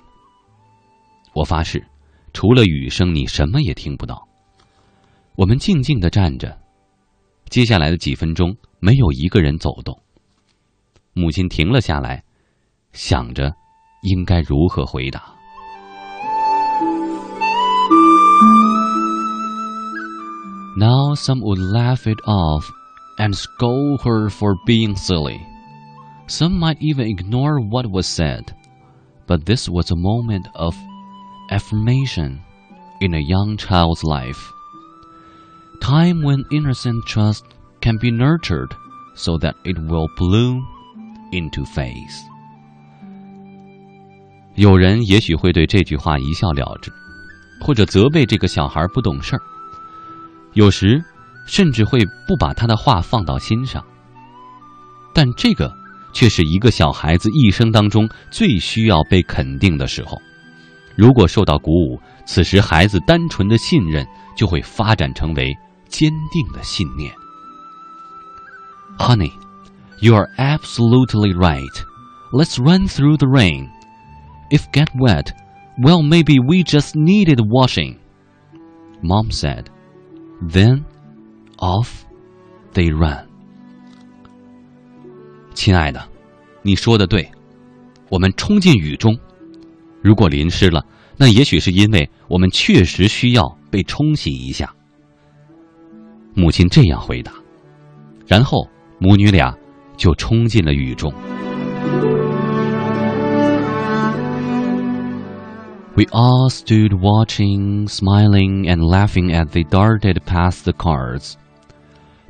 [1.33, 1.83] 我发誓，
[2.34, 4.28] 除了雨声，你什么也听不到。
[5.36, 6.58] 我们静静的站着，
[7.48, 9.98] 接下来的几分钟，没有一个人走动。
[11.14, 12.24] 母亲停了下来，
[12.92, 13.54] 想着
[14.02, 15.32] 应该如何回答。
[20.76, 22.68] Now some would laugh it off
[23.16, 25.38] and scold her for being silly.
[26.26, 28.46] Some might even ignore what was said.
[29.26, 30.74] But this was a moment of
[31.50, 32.38] affirmation
[33.00, 34.50] in a young child's life.
[35.80, 37.42] Time when innocent trust
[37.80, 38.70] can be nurtured
[39.14, 40.62] so that it will bloom
[41.32, 42.22] into faith.
[44.54, 46.92] 有人也许会对这句话一笑了之，
[47.60, 49.42] 或者责备这个小孩不懂事儿。
[50.52, 51.02] 有时，
[51.46, 53.84] 甚至会不把他的话放到心上。
[55.12, 55.72] 但这个
[56.12, 60.16] 却是一个小孩子一生当中最需要被肯定的时候。
[60.95, 64.05] 如果受到鼓舞，此时孩子单纯的信任
[64.35, 65.57] 就会发展成为
[65.87, 67.11] 坚定的信念。
[68.97, 69.31] Honey,
[70.01, 71.83] you are absolutely right.
[72.31, 73.69] Let's run through the rain.
[74.51, 75.31] If get wet,
[75.81, 77.97] well, maybe we just needed washing.
[79.01, 79.67] Mom said.
[80.41, 80.83] Then,
[81.57, 81.89] off
[82.73, 83.25] they ran.
[85.53, 86.07] 亲爱的，
[86.61, 87.31] 你说的对，
[88.09, 89.17] 我们冲进雨中。
[90.03, 90.85] 如果淋湿了，
[91.17, 94.73] 那也许是因为我们确实需要被冲洗一下。
[96.33, 97.33] 母亲这样回答，
[98.27, 98.67] 然后
[98.99, 99.53] 母女俩
[99.97, 101.11] 就冲进了雨中。
[105.95, 111.33] We all stood watching, smiling and laughing as they darted past the cars.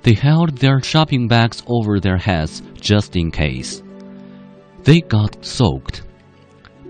[0.01, 3.83] They held their shopping bags over their heads just in case.
[4.85, 6.01] They got soaked.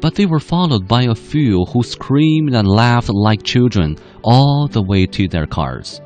[0.00, 4.82] But they were followed by a few who screamed and laughed like children all the
[4.82, 6.00] way to their cars.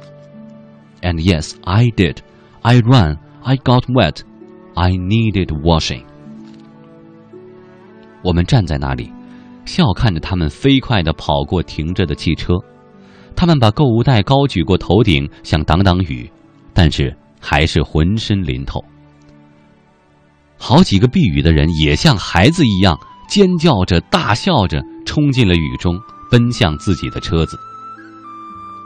[1.02, 2.18] And yes, I did.
[2.62, 3.18] I ran.
[3.42, 4.22] I got wet.
[4.74, 6.04] I needed washing.
[8.22, 9.12] 我们站在那里。
[9.64, 12.54] 笑看着他们飞快地跑过停着的汽车，
[13.36, 16.30] 他们把购物袋高举过头顶，想挡挡雨，
[16.72, 18.82] 但是还是浑身淋透。
[20.56, 22.98] 好几个避雨的人也像孩子一样
[23.28, 26.00] 尖叫着、大笑着冲进了雨中，
[26.30, 27.58] 奔向自己的车子。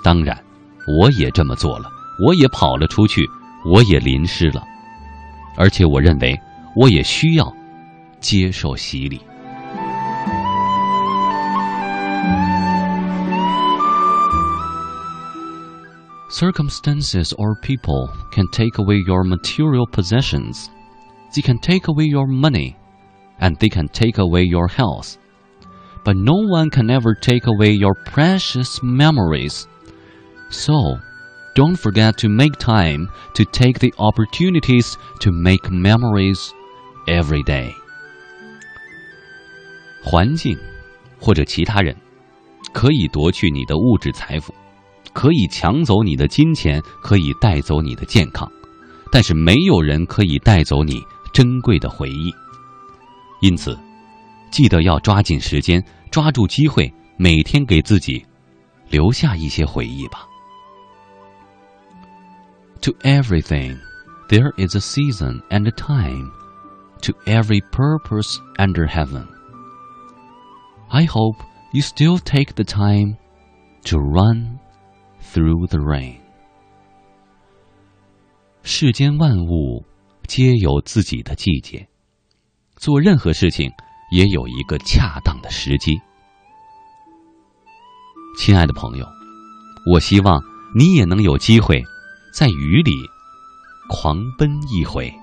[0.02, 0.36] 当然，
[0.98, 1.88] 我也这么做了，
[2.26, 3.24] 我也跑了出去，
[3.64, 4.62] 我也淋湿了，
[5.56, 6.36] 而且我认为
[6.76, 7.52] 我也需要
[8.20, 9.20] 接受洗礼。
[16.30, 20.66] Circumstances or people can take away your material possessions.
[21.34, 22.74] They can take away your money,
[23.41, 25.15] and they can take away your health.
[26.03, 29.65] But no one can ever take away your precious memories.
[30.49, 30.97] So,
[31.55, 36.51] don't forget to make time to take the opportunities to make memories
[37.07, 37.73] every day.
[40.03, 40.57] 环境
[41.19, 41.95] 或者其他人
[42.73, 44.53] 可以夺去你的物质财富。
[45.13, 48.47] 可以抢走你的金钱，可以带走你的健康，
[49.11, 51.03] 但是没有人可以带走你
[51.33, 52.31] 珍贵的回忆。
[53.41, 53.77] 因此，
[54.51, 58.25] 记得要抓紧时间，抓住机会，每天给自己
[58.89, 60.27] 留下一些回忆吧。
[62.81, 63.79] To everything,
[64.29, 66.31] there is a season and a time.
[67.03, 69.27] To every purpose under heaven.
[70.89, 71.37] I hope
[71.71, 73.17] you still take the time
[73.83, 74.57] to run
[75.21, 76.15] through the rain。
[78.63, 79.85] 世间万物
[80.25, 81.87] 皆有自己的季节，
[82.82, 83.70] 做任何事情
[84.10, 86.02] 也有一个恰当的时机。
[88.36, 89.06] 亲爱的朋友，
[89.92, 90.42] 我希望
[90.74, 91.80] 你也能有机会
[92.34, 92.90] 在雨里
[93.88, 95.14] 狂奔一回。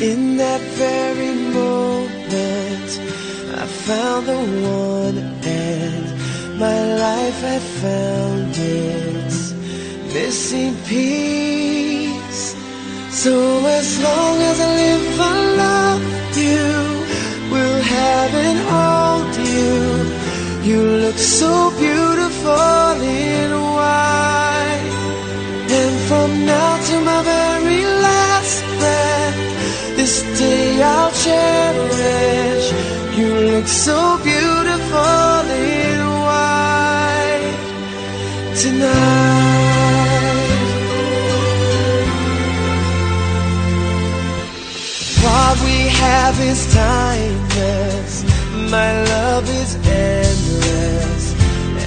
[0.00, 2.90] In that very moment,
[3.58, 6.06] I found the one, and
[6.56, 9.52] my life had found its
[10.14, 12.54] missing piece.
[13.10, 13.34] So
[13.66, 16.02] as long as I live, I love
[16.46, 17.50] you.
[17.50, 19.74] We'll have and hold you.
[20.62, 23.67] You look so beautiful in
[30.80, 32.66] I'll cherish.
[33.18, 37.58] You look so beautiful in white
[38.54, 39.48] tonight.
[45.24, 48.24] What we have is timeless.
[48.70, 51.34] My love is endless.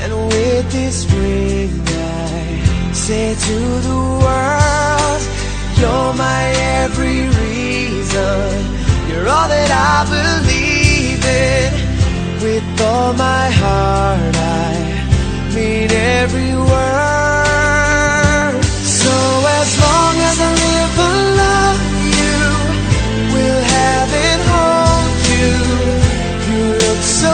[0.01, 3.57] And with this ring, I say to
[3.87, 5.21] the world,
[5.79, 6.43] You're my
[6.83, 8.70] every reason.
[9.33, 11.71] All that I believe in.
[12.43, 16.71] With all my heart, I mean every word.
[19.01, 19.15] So
[19.59, 21.11] as long as I live, I
[21.43, 21.81] love
[22.19, 22.39] you.
[23.33, 25.51] We'll have and hold you.
[26.49, 27.33] You look so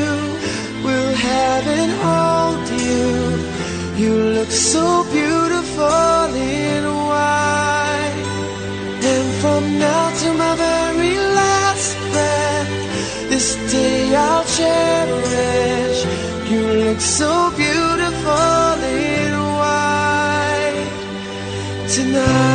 [1.23, 4.03] And hold you.
[4.03, 8.25] You look so beautiful in white.
[9.03, 15.99] And from now to my very last breath, this day I'll cherish.
[16.49, 20.89] You look so beautiful in white
[21.87, 22.50] tonight.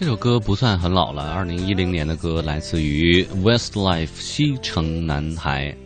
[0.00, 5.76] 这首歌不算很老了，二零一零年的歌，来自于 Westlife 西城男孩。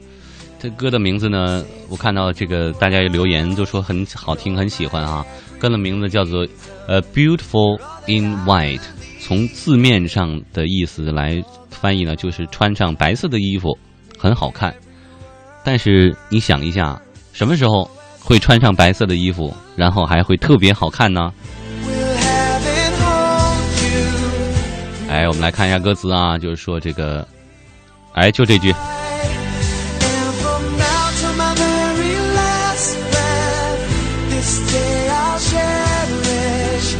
[0.56, 5.26] 这歌的名字呢，我看到这个大家留言都说很好听，很喜欢啊。
[5.58, 6.46] 歌的名字叫做
[6.86, 7.76] 呃《Beautiful
[8.06, 8.78] in White》，
[9.20, 13.76] 从字面上的意思来翻译呢，就是穿上白色的衣服
[14.16, 14.72] 很好看。
[15.64, 21.32] 但是你想一下，什么时候会穿上白色的衣服，然后还会特别好看呢？
[25.14, 27.24] 哎，我们来看一下歌词啊，就是说这个，
[28.14, 28.76] 哎，就这句，And
[30.42, 33.78] from now to my very last breath,
[34.28, 36.96] this day I'll cherish.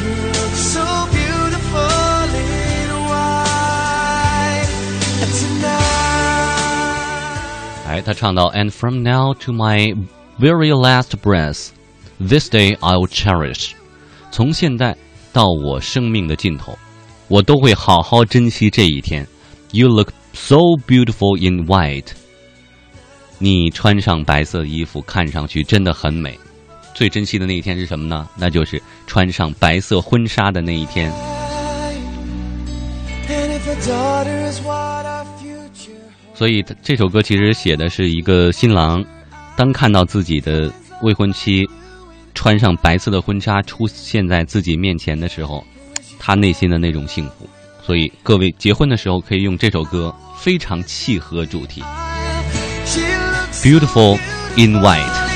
[0.00, 0.80] You look so
[1.12, 4.72] beautiful in white.
[5.20, 5.76] And tonight.
[7.86, 9.94] 哎，他唱到，And from now to my
[10.40, 11.72] very last breath,
[12.18, 13.72] this day I'll cherish。
[14.30, 14.96] 从现在
[15.34, 16.78] 到我生命的尽头，
[17.28, 19.26] 我都会好好珍惜这一天。
[19.70, 20.56] You look so
[20.86, 22.08] beautiful in white。
[23.38, 26.38] 你穿上白色衣服，看上去真的很美。
[26.94, 28.28] 最珍惜的那一天是什么呢？
[28.36, 31.12] 那就是穿上白色婚纱的那一天。
[36.34, 39.04] 所以这首歌其实写的是一个新郎，
[39.56, 40.72] 当看到自己的
[41.02, 41.68] 未婚妻
[42.34, 45.64] 穿上白色的婚纱出现在自己面前的时候，
[46.28, 47.48] 他内心的那种幸福。
[47.82, 51.82] 所以各位结婚的时候可以用这首歌，非常契合主题。
[53.62, 54.18] Beautiful
[54.58, 55.26] in White。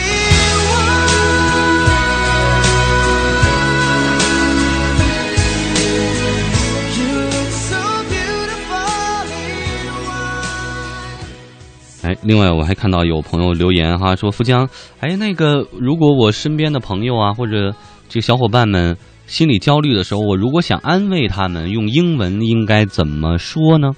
[6.95, 12.03] You look so beautiful in white.
[12.03, 14.69] 哎，另外我还看到有朋友留言哈，说富江，
[15.01, 17.75] 哎，那个如果我身边的朋友啊，或者
[18.11, 18.95] 这个小伙伴们
[19.27, 23.93] 心里焦虑的时候，我如果想安慰他们，用英文应该怎么说呢？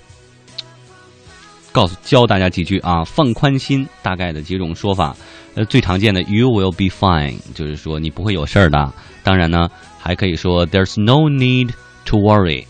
[1.72, 5.16] 告诉教大家几句啊，放宽心，大概的几种说法。
[5.56, 8.92] 呃，最常见的 “You will be fine”，就是说你不会有事儿的。
[9.22, 9.68] 当然呢，
[9.98, 11.70] 还可以说 “There's no need
[12.06, 12.66] to worry”，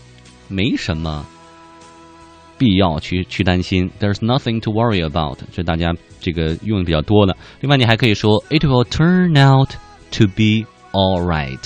[0.47, 1.25] 没什么
[2.57, 3.91] 必要去去担心。
[3.99, 7.35] There's nothing to worry about，这大家这个用的比较多的。
[7.59, 9.69] 另外，你还可以说 It will turn out
[10.11, 11.59] to be all right，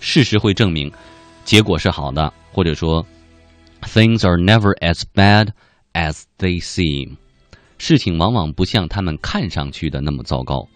[0.00, 0.90] 事实会证明
[1.44, 3.06] 结果是好的，或者说
[3.82, 5.50] Things are never as bad
[5.92, 7.16] as they seem，
[7.78, 10.68] 事情往往不像他们看上去的那么糟糕。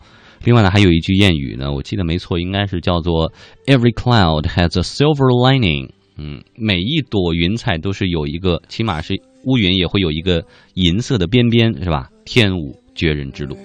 [0.43, 3.33] 另外呢，还有一句谚语呢，我记得没错，应该是叫做
[3.67, 5.91] “Every cloud has a silver lining”。
[6.17, 10.45] 嗯，每一朵云彩都是有一个，起码是乌云也会有一个
[10.75, 12.09] 银色的边边，是吧？
[12.25, 13.57] 天无绝人之路。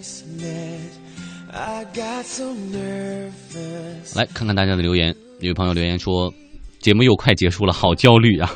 [4.15, 6.33] 来看看大家的留言，有朋友留言说，
[6.79, 8.51] 节目又快结束了，好焦虑啊！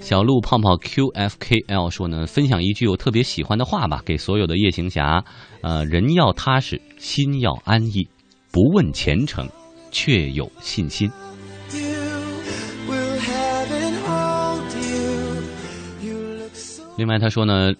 [0.00, 5.24] 小鹿胖胖 QFKL 说呢，分享一句我特别喜欢的话吧，给所有的夜行侠，
[5.62, 8.06] 呃，人要踏实，心要安逸，
[8.52, 9.48] 不问前程，
[9.90, 11.10] 却有信心。
[16.96, 17.72] 另外他说呢，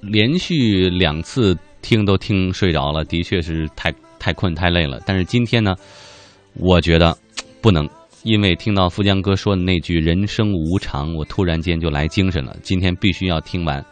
[0.00, 3.92] 连续两次听都听睡着了，的确是太
[4.24, 4.98] 太困太累了。
[5.04, 5.74] 但是今天呢，
[6.54, 7.14] 我觉得
[7.60, 7.86] 不能，
[8.22, 12.56] 因为听到富江哥说的那句“人生无常”，我突然间就来精神了。
[12.62, 13.84] 今天必须要听完。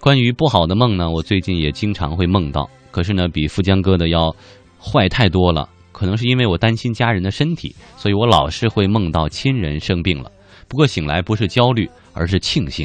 [0.00, 4.34] 关于不好的梦呢，我最近也经常会梦到，可是呢，比富江哥的要
[4.80, 5.68] 坏太多了。
[5.92, 10.32] 可能是因为我担心家人的身体，所以我老是会梦到亲人生病了。
[10.66, 12.84] 不过醒来不是焦虑，而是庆幸。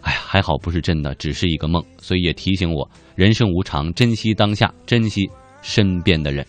[0.00, 5.28] 哎呀，还好不是真的，只是一个梦，所以也提醒我人生无常，珍惜当下，珍惜
[5.62, 6.46] 身边的人。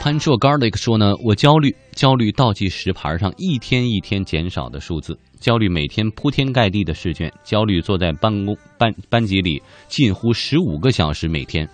[0.00, 11.68] 潘硕 Garlic 说呢，我焦虑，焦虑倒计时牌上一天一天减少的数字，焦虑每天铺天盖地的试卷，焦虑坐在办公班班级里近乎十五个小时每天，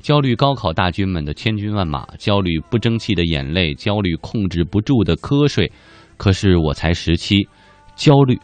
[0.00, 5.72] 焦虑高考大军们的千军万马，焦虑不争气的眼泪，焦虑控制不住的瞌睡。
[6.16, 7.48] 可是我才十七，
[7.96, 8.38] 焦虑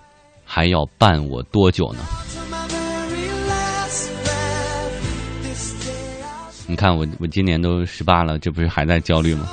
[0.45, 2.01] 还要伴我多久呢？
[6.69, 9.49] 你看我我今年都十八了，这不是还在焦虑吗？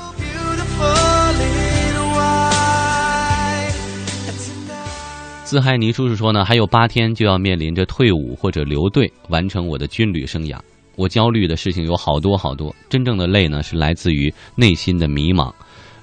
[5.43, 10.57] 自嗨尼叔叔说呢，还有八天就要面临着退伍或者留队，完成我的军旅生涯。
[10.95, 15.53] 我焦虑的事情有好多好多，真正的累呢是来自于内心的迷茫。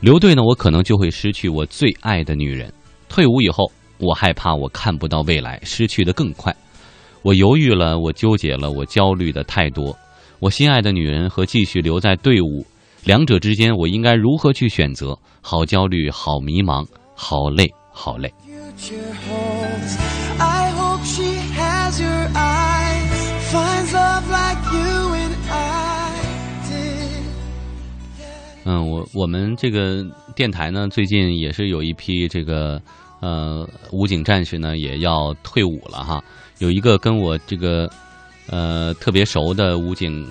[0.00, 2.70] 留队呢，我可能就会失去我最爱的女人；
[3.08, 6.54] 退伍以后，我害怕我看不到未来，失去的更快。
[7.22, 9.96] 我犹豫了，我纠结了，我焦虑的太多。
[10.40, 12.64] 我心爱的女人和继续留在队伍，
[13.04, 15.14] 两者之间我应该如何去选择？
[15.42, 18.32] 好焦虑，好迷茫，好累，好累。
[28.64, 30.02] 嗯，我我们这个
[30.34, 32.80] 电台呢，最近也是有一批这个
[33.20, 36.24] 呃武警战士呢，也要退伍了哈，
[36.60, 37.90] 有一个跟我这个。
[38.50, 40.28] 呃特别熟的武警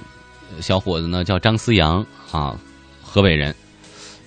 [0.59, 2.55] 小伙子呢，叫张思阳啊，
[3.01, 3.55] 河北人，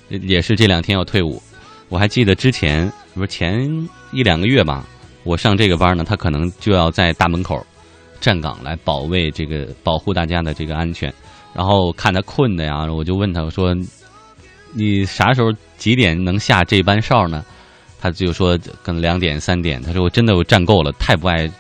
[0.09, 1.43] 也是这两天要退伍。
[1.89, 3.69] 我还记得之前不是前
[4.13, 4.87] 一两个月吧，
[5.25, 7.65] 我上这个班呢，他可能就要在大门口
[8.21, 11.13] 站岗来保卫这个保护大家的这个安全。
[11.53, 13.77] 然后看他困的呀，我就问他我说
[14.73, 17.45] ：“你啥时候几点能下这班哨呢？”
[18.01, 21.51] 他就说：“可能两点三点。”他说：“我真的我站够了，太不爱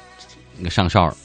[0.71, 1.17] 上哨了。”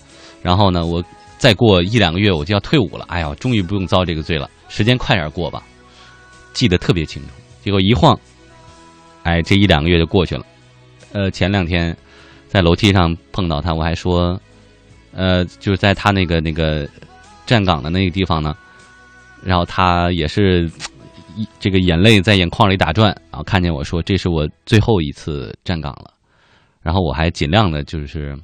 [0.47, 1.03] 然后呢，我
[1.37, 3.03] 再过一两个月我就要退伍了。
[3.09, 5.61] 哎呀，终于不用遭这个罪了，时间快点过吧。
[6.53, 7.29] 记得特别清楚。
[7.61, 8.17] 结果一晃，
[9.23, 10.45] 哎，这一两个月就过去了。
[11.11, 11.93] 呃，前两天
[12.47, 14.39] 在楼梯上碰到他，我还说，
[15.11, 16.87] 呃，就是在他那个那个。
[17.45, 18.53] 站岗的那个地方呢，
[19.41, 20.69] 然后他也是
[21.61, 26.11] 这个眼泪在眼眶里打转，然后看见我说：“这是我最后一次站岗了。”
[26.83, 28.37] 然后我还尽量的就是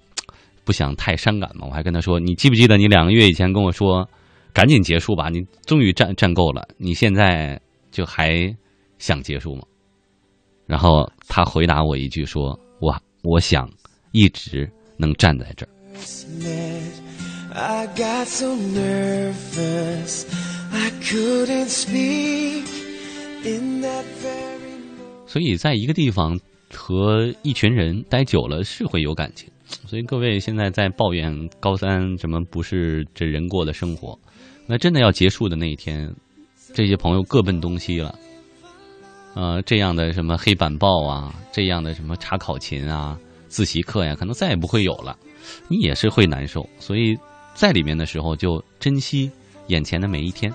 [0.64, 4.08] 不想太伤感嘛，我还跟他说：“你记不记得你两个月以前跟我说，
[4.54, 5.30] 赶紧结束吧？
[5.30, 7.60] 你终于站站够了，你现在
[7.92, 8.56] 就还
[8.98, 9.64] 想结束吗？”
[10.66, 13.70] 然后他回答我一句说：“我我想
[14.12, 15.70] 一直能站在这儿。”
[17.56, 20.26] I got so nervous
[20.72, 22.66] I couldn't speak
[23.44, 24.80] in that very
[25.28, 26.40] 所以在一个地方
[26.74, 29.48] 和一群人待久了是会有感情。
[29.86, 34.18] 所以各位现在在抱怨高三什么不是这人过的生活，
[34.68, 36.14] 那真的要结束的那一天，
[36.74, 38.14] 这些朋友各奔东西了。
[39.36, 43.18] 呃，这样的什么黑板报啊，这样的什么查考勤啊、
[43.48, 45.18] 自习课呀，可能再也不会有了，
[45.68, 46.68] 你也是会难受。
[46.80, 47.18] 所以。
[47.56, 49.30] 在里面的时候，就珍惜
[49.68, 50.52] 眼前的每一天。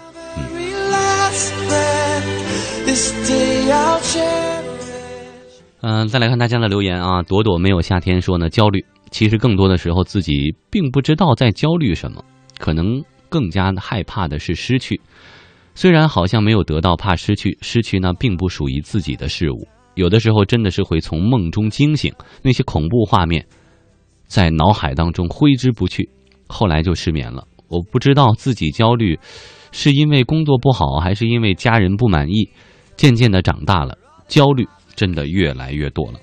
[5.80, 8.84] 嗯，再来看大家的留言啊，朵朵没有夏天说呢，焦虑。
[9.10, 12.24] 其实更多的时候，自己并不知道在焦虑什么，
[12.58, 15.00] 可能更加害怕的是失去。
[15.74, 19.68] 虽然好像没有得到，怕失去，失去呢并不属于自己的事物。
[19.94, 22.12] 有的时候真的是会从梦中惊醒，
[22.42, 23.44] 那些恐怖画面
[24.26, 26.08] 在脑海当中挥之不去。
[26.48, 27.46] 后来就失眠了。
[27.68, 29.18] 我不知道自己焦虑，
[29.70, 32.48] 是因为工作不好，还是因为家人不满意。
[32.96, 34.66] 渐渐的长大了，焦虑
[34.96, 36.18] 真的越来越多了。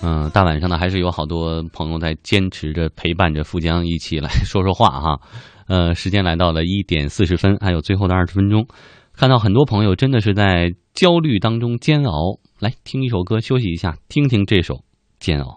[0.00, 5.20] 嗯，大晚上的还是有好多朋友在坚持着陪伴着富江一起来说说话哈。
[5.66, 8.66] 呃，时间来到了一点四十分，还有最后的二十分钟。
[9.12, 14.74] 看到很多朋友真的是在焦虑当中煎熬，来听一首歌休息一下，听听这首
[15.18, 15.56] 《煎熬》。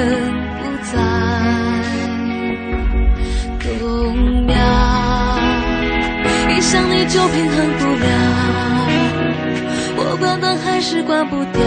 [0.00, 0.12] 让
[0.56, 1.02] 爱
[1.82, 1.90] 恨。
[3.62, 3.84] 在动
[4.48, 4.54] 摇，
[6.48, 8.04] 一想你就平衡不了，
[9.96, 11.60] 我关灯还是关不掉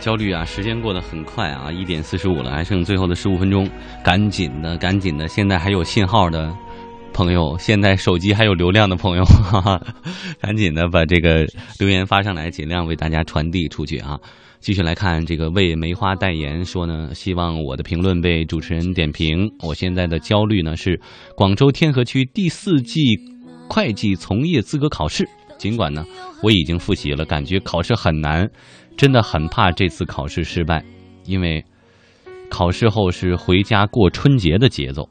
[0.00, 0.44] 焦虑啊！
[0.44, 3.68] 时间过得很快啊，一点四十五了，还剩最后的十五分钟，
[4.02, 5.28] 赶紧的，赶紧的！
[5.28, 6.50] 现在还有信号的
[7.12, 9.80] 朋友，现在手机还有流量的朋友，哈哈，
[10.40, 11.46] 赶紧的把这个
[11.78, 14.18] 留言发上来，尽量为大家传递出去啊！
[14.60, 19.50] 继续来看这个为梅花代言说呢，希望我的评论被主持人点评。
[19.62, 21.00] 我现在的焦虑呢是
[21.36, 23.18] 广州天河区第四季
[23.68, 26.04] 会计从业资格考试，尽管呢
[26.42, 28.50] 我已经复习了，感觉考试很难。
[29.00, 30.84] 真的很怕这次考试失败，
[31.24, 31.64] 因为
[32.50, 35.08] 考试后是回家过春节的节奏。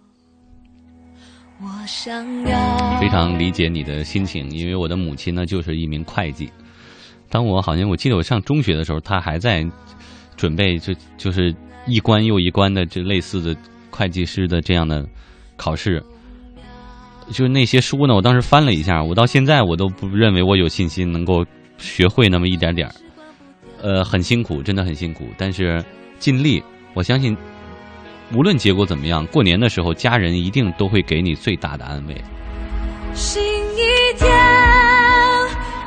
[1.59, 6.51] 我想要非常理解你的心情，因为我的母亲呢就是一名会计。
[7.31, 9.65] 当我好像我记得我上中学的时候，她还在
[10.37, 11.51] 准备就就是
[11.87, 13.59] 一关又一关的这类似的
[13.89, 15.03] 会计师的这样的
[15.57, 15.99] 考试。
[17.29, 21.43] 就是那些书呢，我当时翻了一下，我到现在我都不认为我有信心能够
[21.79, 22.93] 学会那么一点点儿。
[23.81, 25.83] 呃，很辛苦，真的很辛苦，但是
[26.19, 26.61] 尽力。
[26.93, 27.37] 我相信，
[28.33, 32.15] 无论结果怎么样，过年的时候，家人一定都会给你最大的安慰。
[33.13, 34.27] 心一跳，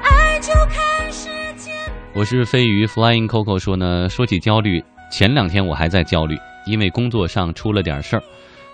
[0.02, 1.28] 爱就开始
[1.59, 1.77] 甜。
[2.14, 6.36] 我是飞鱼 Flying Coco 说呢，说起焦虑，前两天我还在焦虑，
[6.66, 8.23] 因为工作上出了点事儿，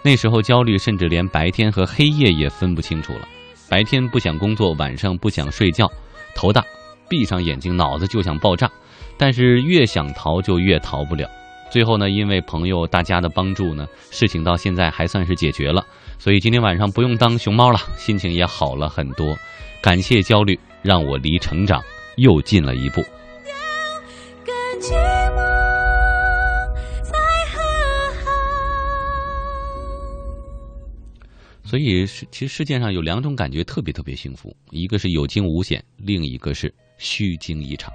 [0.03, 3.27] 那时候焦虑，甚至连白天和黑夜也分不清楚了。
[3.69, 5.91] 白天不想工作，晚上不想睡觉，
[6.35, 6.63] 头大，
[7.09, 8.71] 闭上眼睛脑子就想爆炸。
[9.19, 11.29] 但是越想逃就越逃不了。
[11.71, 15.85] 最后呢，因为朋友大家的帮助呢，事情到现在还算是解决了。
[16.19, 19.37] 所以今天晚上不用当熊猫了，心情也好了很多。
[19.83, 21.83] 感谢焦虑，让我离成长
[22.17, 23.03] 又近了一步。
[24.47, 24.93] 更寂
[25.31, 25.37] 寞
[27.05, 27.13] 才
[27.53, 27.61] 和
[28.25, 28.31] 好。
[31.63, 37.93] 所以是其实世界上有两种感觉特别特别幸福，一个是有惊无险，另一个是虚惊一场。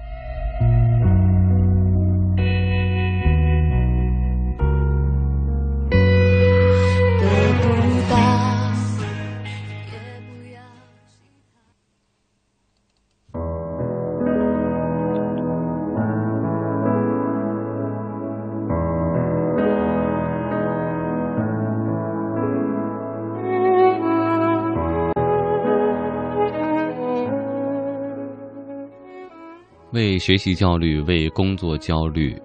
[30.13, 32.39] 为学习焦虑，为工作焦虑，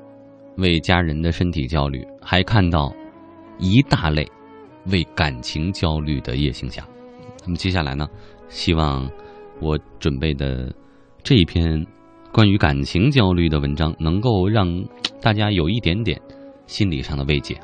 [0.56, 2.90] 为家人的身体焦虑，还看到
[3.58, 4.26] 一大类
[4.90, 6.82] 为感情焦虑的夜行侠。
[7.44, 8.08] 那么接下来呢，
[8.48, 9.06] 希望
[9.60, 10.72] 我准备的
[11.22, 11.86] 这一篇
[12.32, 14.66] 关于感情焦虑的文章，能够让
[15.20, 16.18] 大家有一点点
[16.64, 17.54] 心理上的慰藉。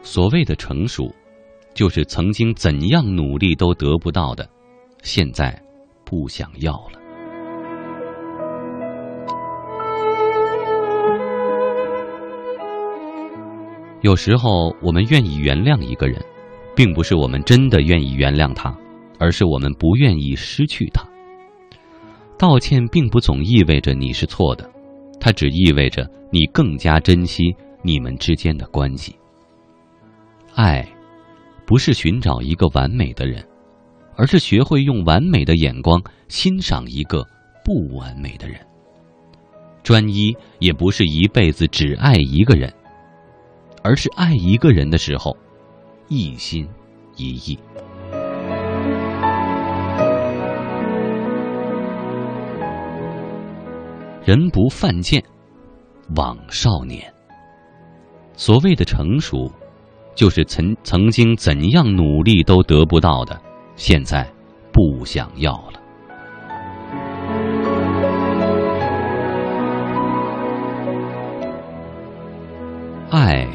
[0.00, 1.12] 所谓的成熟，
[1.74, 4.48] 就是曾经怎样努力都得不到的
[5.04, 5.56] 现在
[6.04, 6.98] 不想要了。
[14.00, 16.20] 有时候，我们愿意原谅一个人，
[16.74, 18.76] 并不是我们真的愿意原谅他，
[19.18, 21.06] 而是我们不愿意失去他。
[22.38, 24.68] 道歉并不总意味着你是错的，
[25.20, 29.14] 它只意味着你更加珍惜你们之间的关系。
[30.54, 30.86] 爱，
[31.66, 33.42] 不是寻找一个完美的人，
[34.16, 37.26] 而是学会用完美的眼光欣赏一个
[37.64, 38.58] 不完美的人。
[39.82, 42.72] 专一也不是一辈子只爱一个人，
[43.82, 45.36] 而是爱一个人的时候，
[46.08, 46.66] 一心
[47.16, 47.58] 一意。
[54.24, 55.22] 人不犯贱，
[56.16, 57.12] 枉少年。
[58.32, 59.52] 所谓的成熟，
[60.14, 63.38] 就是曾曾经怎样努力都得不到的，
[63.76, 64.26] 现在
[64.72, 65.80] 不想要了。
[73.10, 73.46] 爱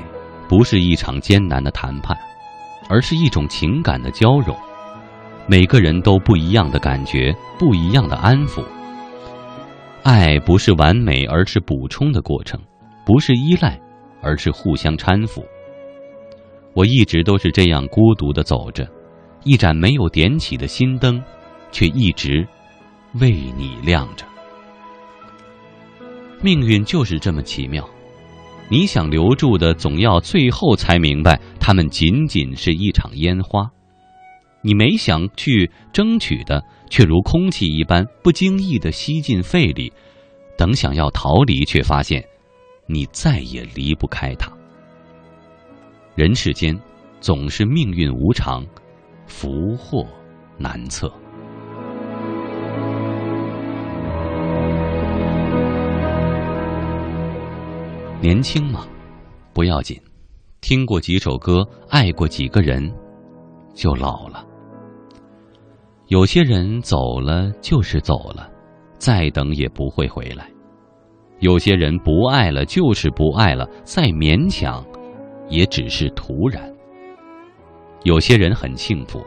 [0.47, 2.17] 不是一场艰难的谈判，
[2.89, 4.55] 而是一种情感的交融。
[5.47, 8.63] 每个人都不一样的感觉，不一样的安抚。
[10.03, 12.57] 爱不是完美，而是补充的过程；
[13.05, 13.77] 不是依赖，
[14.21, 15.43] 而是互相搀扶。
[16.73, 18.87] 我一直都是这样孤独的走着，
[19.49, 21.19] 一盏没有点起的心灯，
[21.71, 22.47] 却一直
[23.15, 24.23] 为你亮着。
[26.39, 27.83] 命运就是这么奇妙，
[28.69, 33.63] 你想留住的，总要最后才明白，它们仅仅是一场烟花；
[34.61, 39.91] 你没想去争取的，却如空气一般不经意的吸进肺里，
[40.59, 42.23] 等想要逃离，却发现
[42.85, 44.51] 你再也离不开它。
[46.13, 46.79] 人世间
[47.19, 48.63] 总是命运无常，
[49.29, 50.05] 福祸
[50.57, 51.09] 难测。
[58.19, 58.85] 年轻嘛，
[59.53, 59.97] 不要紧，
[60.59, 62.91] 听过几首歌，爱过几个人，
[63.73, 64.43] 就老了。
[66.07, 68.49] 有些人走了就是走了，
[68.97, 70.43] 再等也不会回来；
[71.39, 74.83] 有些人不爱了就是不爱了，再勉强，
[75.47, 76.67] 也只是徒然。
[78.03, 79.21] 有些人很幸福，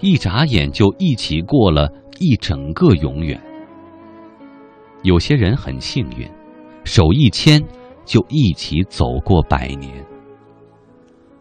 [0.00, 1.88] 一眨眼就一起过了
[2.18, 3.36] 一整个永远；
[5.02, 6.28] 有些人很幸运，
[6.84, 7.60] 手一牵
[8.04, 9.92] 就一起走过百年。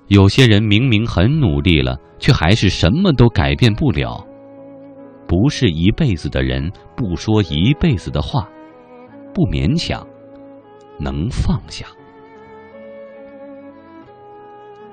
[0.08, 4.26] 有些人明明很努力了，却还是什么都改变不了。
[5.28, 8.50] 不是一辈子的人，不说一辈子的话，
[9.34, 10.06] 不勉强，
[11.00, 11.86] 能放下。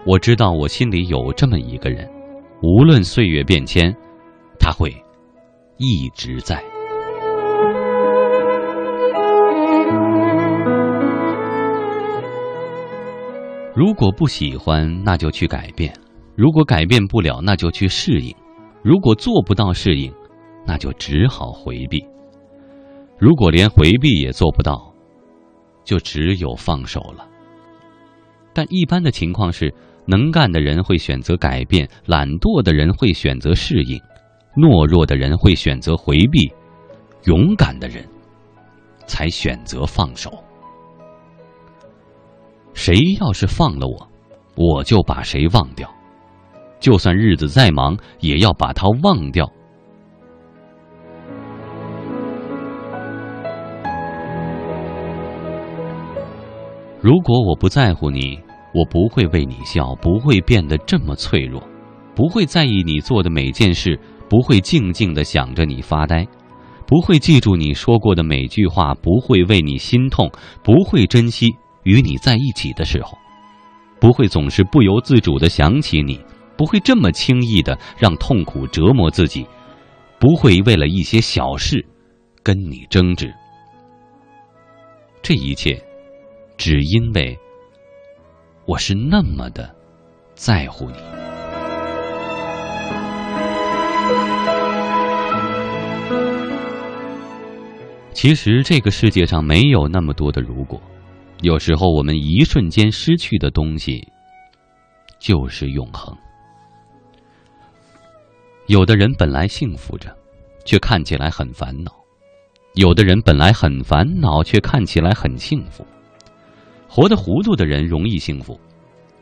[0.09, 2.11] 我知道我心里有这么一个人，
[2.63, 3.95] 无论岁月变迁，
[4.59, 4.91] 他会
[5.77, 6.65] 一直在。
[13.75, 15.93] 如果不喜欢，那就去改变；
[16.35, 18.35] 如果改变不了，那就去适应；
[18.83, 20.11] 如果做不到适应，
[20.67, 22.03] 那就只好回避。
[23.19, 24.91] 如果连回避也做不到，
[25.85, 27.29] 就只有放手了。
[28.55, 29.73] 但一般的情况是，
[30.11, 34.01] 能干的人会选择改变，懒惰的人会选择适应，
[34.57, 36.51] 懦弱的人会选择回避，
[37.25, 38.03] 勇敢的人
[39.07, 40.33] 才选择放手。
[42.73, 44.09] 谁要是放了我，
[44.57, 45.87] 我就把谁忘掉，
[46.81, 49.47] 就算日子再忙，也要把他忘掉。
[57.01, 58.41] 如果我不在乎你，
[58.79, 61.61] 我不会为你笑，不会变得这么脆弱，
[62.15, 63.99] 不会在意你做的每件事，
[64.29, 66.25] 不会静静的想着你发呆，
[66.87, 70.31] 不会记住你说过的每句话，不会为你心痛，
[70.63, 71.49] 不会珍惜
[71.83, 73.19] 与你在一起的时候，
[74.01, 76.21] 不会总是不由自主的想起你，
[76.57, 79.45] 不会这么轻易的让痛苦折磨自己，
[80.21, 81.85] 不会为了一些小事
[82.45, 83.35] 跟你争执。
[85.21, 85.83] 这一切。
[86.61, 87.39] 只因为
[88.69, 89.75] 我是那么的
[90.35, 90.97] 在乎你。
[98.13, 100.79] 其实这个世界上没有那么多的如果，
[101.41, 104.07] 有时候我们一瞬间失去的东西
[105.19, 106.15] 就是永恒。
[108.67, 110.15] 有的人本来幸福着，
[110.67, 111.91] 却看起来很烦恼；
[112.75, 115.87] 有的人本来很烦恼，却看起来很幸福。
[116.89, 118.59] 活得糊涂的人容易幸福，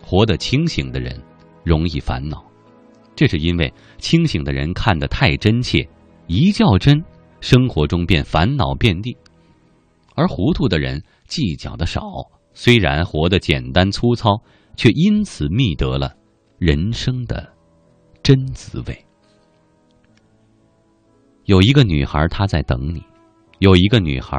[0.00, 1.20] 活得清醒的人
[1.64, 2.44] 容易烦恼。
[3.14, 5.86] 这是因为清醒的人看得太真切，
[6.26, 7.02] 一较真，
[7.40, 9.16] 生活中便烦恼遍地；
[10.14, 12.02] 而糊涂的人计较的少，
[12.52, 14.40] 虽然活得简单粗糙，
[14.76, 16.12] 却因此觅得了
[16.58, 17.52] 人生的
[18.22, 19.04] 真滋味。
[21.44, 23.00] 有一个女孩，她在等你；
[23.58, 24.36] 有一个女孩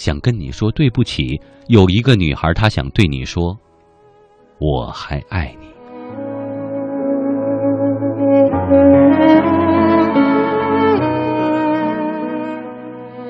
[0.00, 3.54] 想跟你说对不起；有一个女孩，她想对你说
[4.58, 5.66] ：“我还爱你。”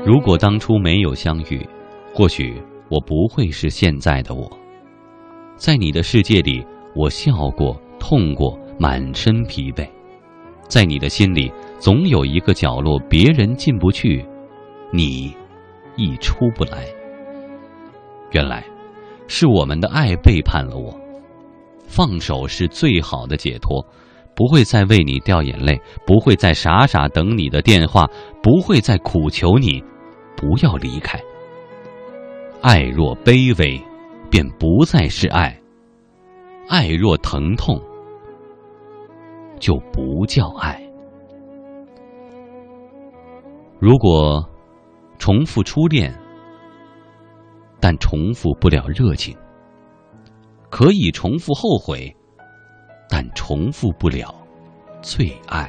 [0.07, 1.69] 如果当初没有相遇，
[2.15, 4.49] 或许我不会是现在的我。
[5.57, 6.65] 在你的世界里，
[6.95, 9.85] 我笑过、痛过，满身疲惫。
[10.69, 14.25] 在你的心里，总有一个角落，别人进不去，
[14.93, 15.35] 你
[16.01, 16.87] 亦出不来。
[18.33, 18.65] 原来，
[19.29, 20.99] 是我们的爱背叛了我。
[21.87, 23.85] 放手是最好的解脱，
[24.35, 28.09] 不会再为你掉眼泪，不会再傻傻等你的电话，
[28.43, 29.83] 不会再苦求你
[30.37, 31.21] 不要离开。
[32.63, 33.79] 爱若卑微，
[34.31, 35.53] 便不再是爱；
[36.69, 37.79] 爱若疼痛，
[39.59, 40.81] 就不叫爱。
[43.81, 44.47] 如果
[45.21, 46.13] 重复初恋，
[47.79, 49.37] 但重复不了热情；
[50.71, 52.11] 可以重复后悔，
[53.07, 54.35] 但重复不了
[55.03, 55.69] 最爱。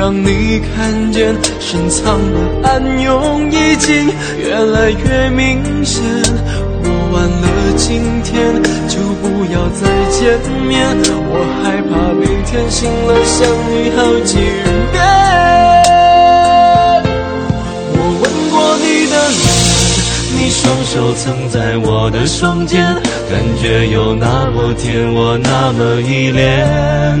[0.00, 4.08] 让你看见，深藏的暗涌已经
[4.42, 6.02] 越来越明显。
[6.82, 7.46] 我完了
[7.76, 10.88] 今天，就不要再见面。
[11.28, 14.38] 我害怕每天醒了想你好几
[14.90, 15.04] 遍。
[17.92, 19.44] 我吻过你的脸，
[20.38, 22.82] 你双手曾在我的双肩，
[23.28, 27.20] 感觉有那么甜，我那么依恋。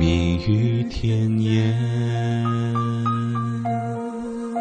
[0.00, 3.19] 蜜语甜言。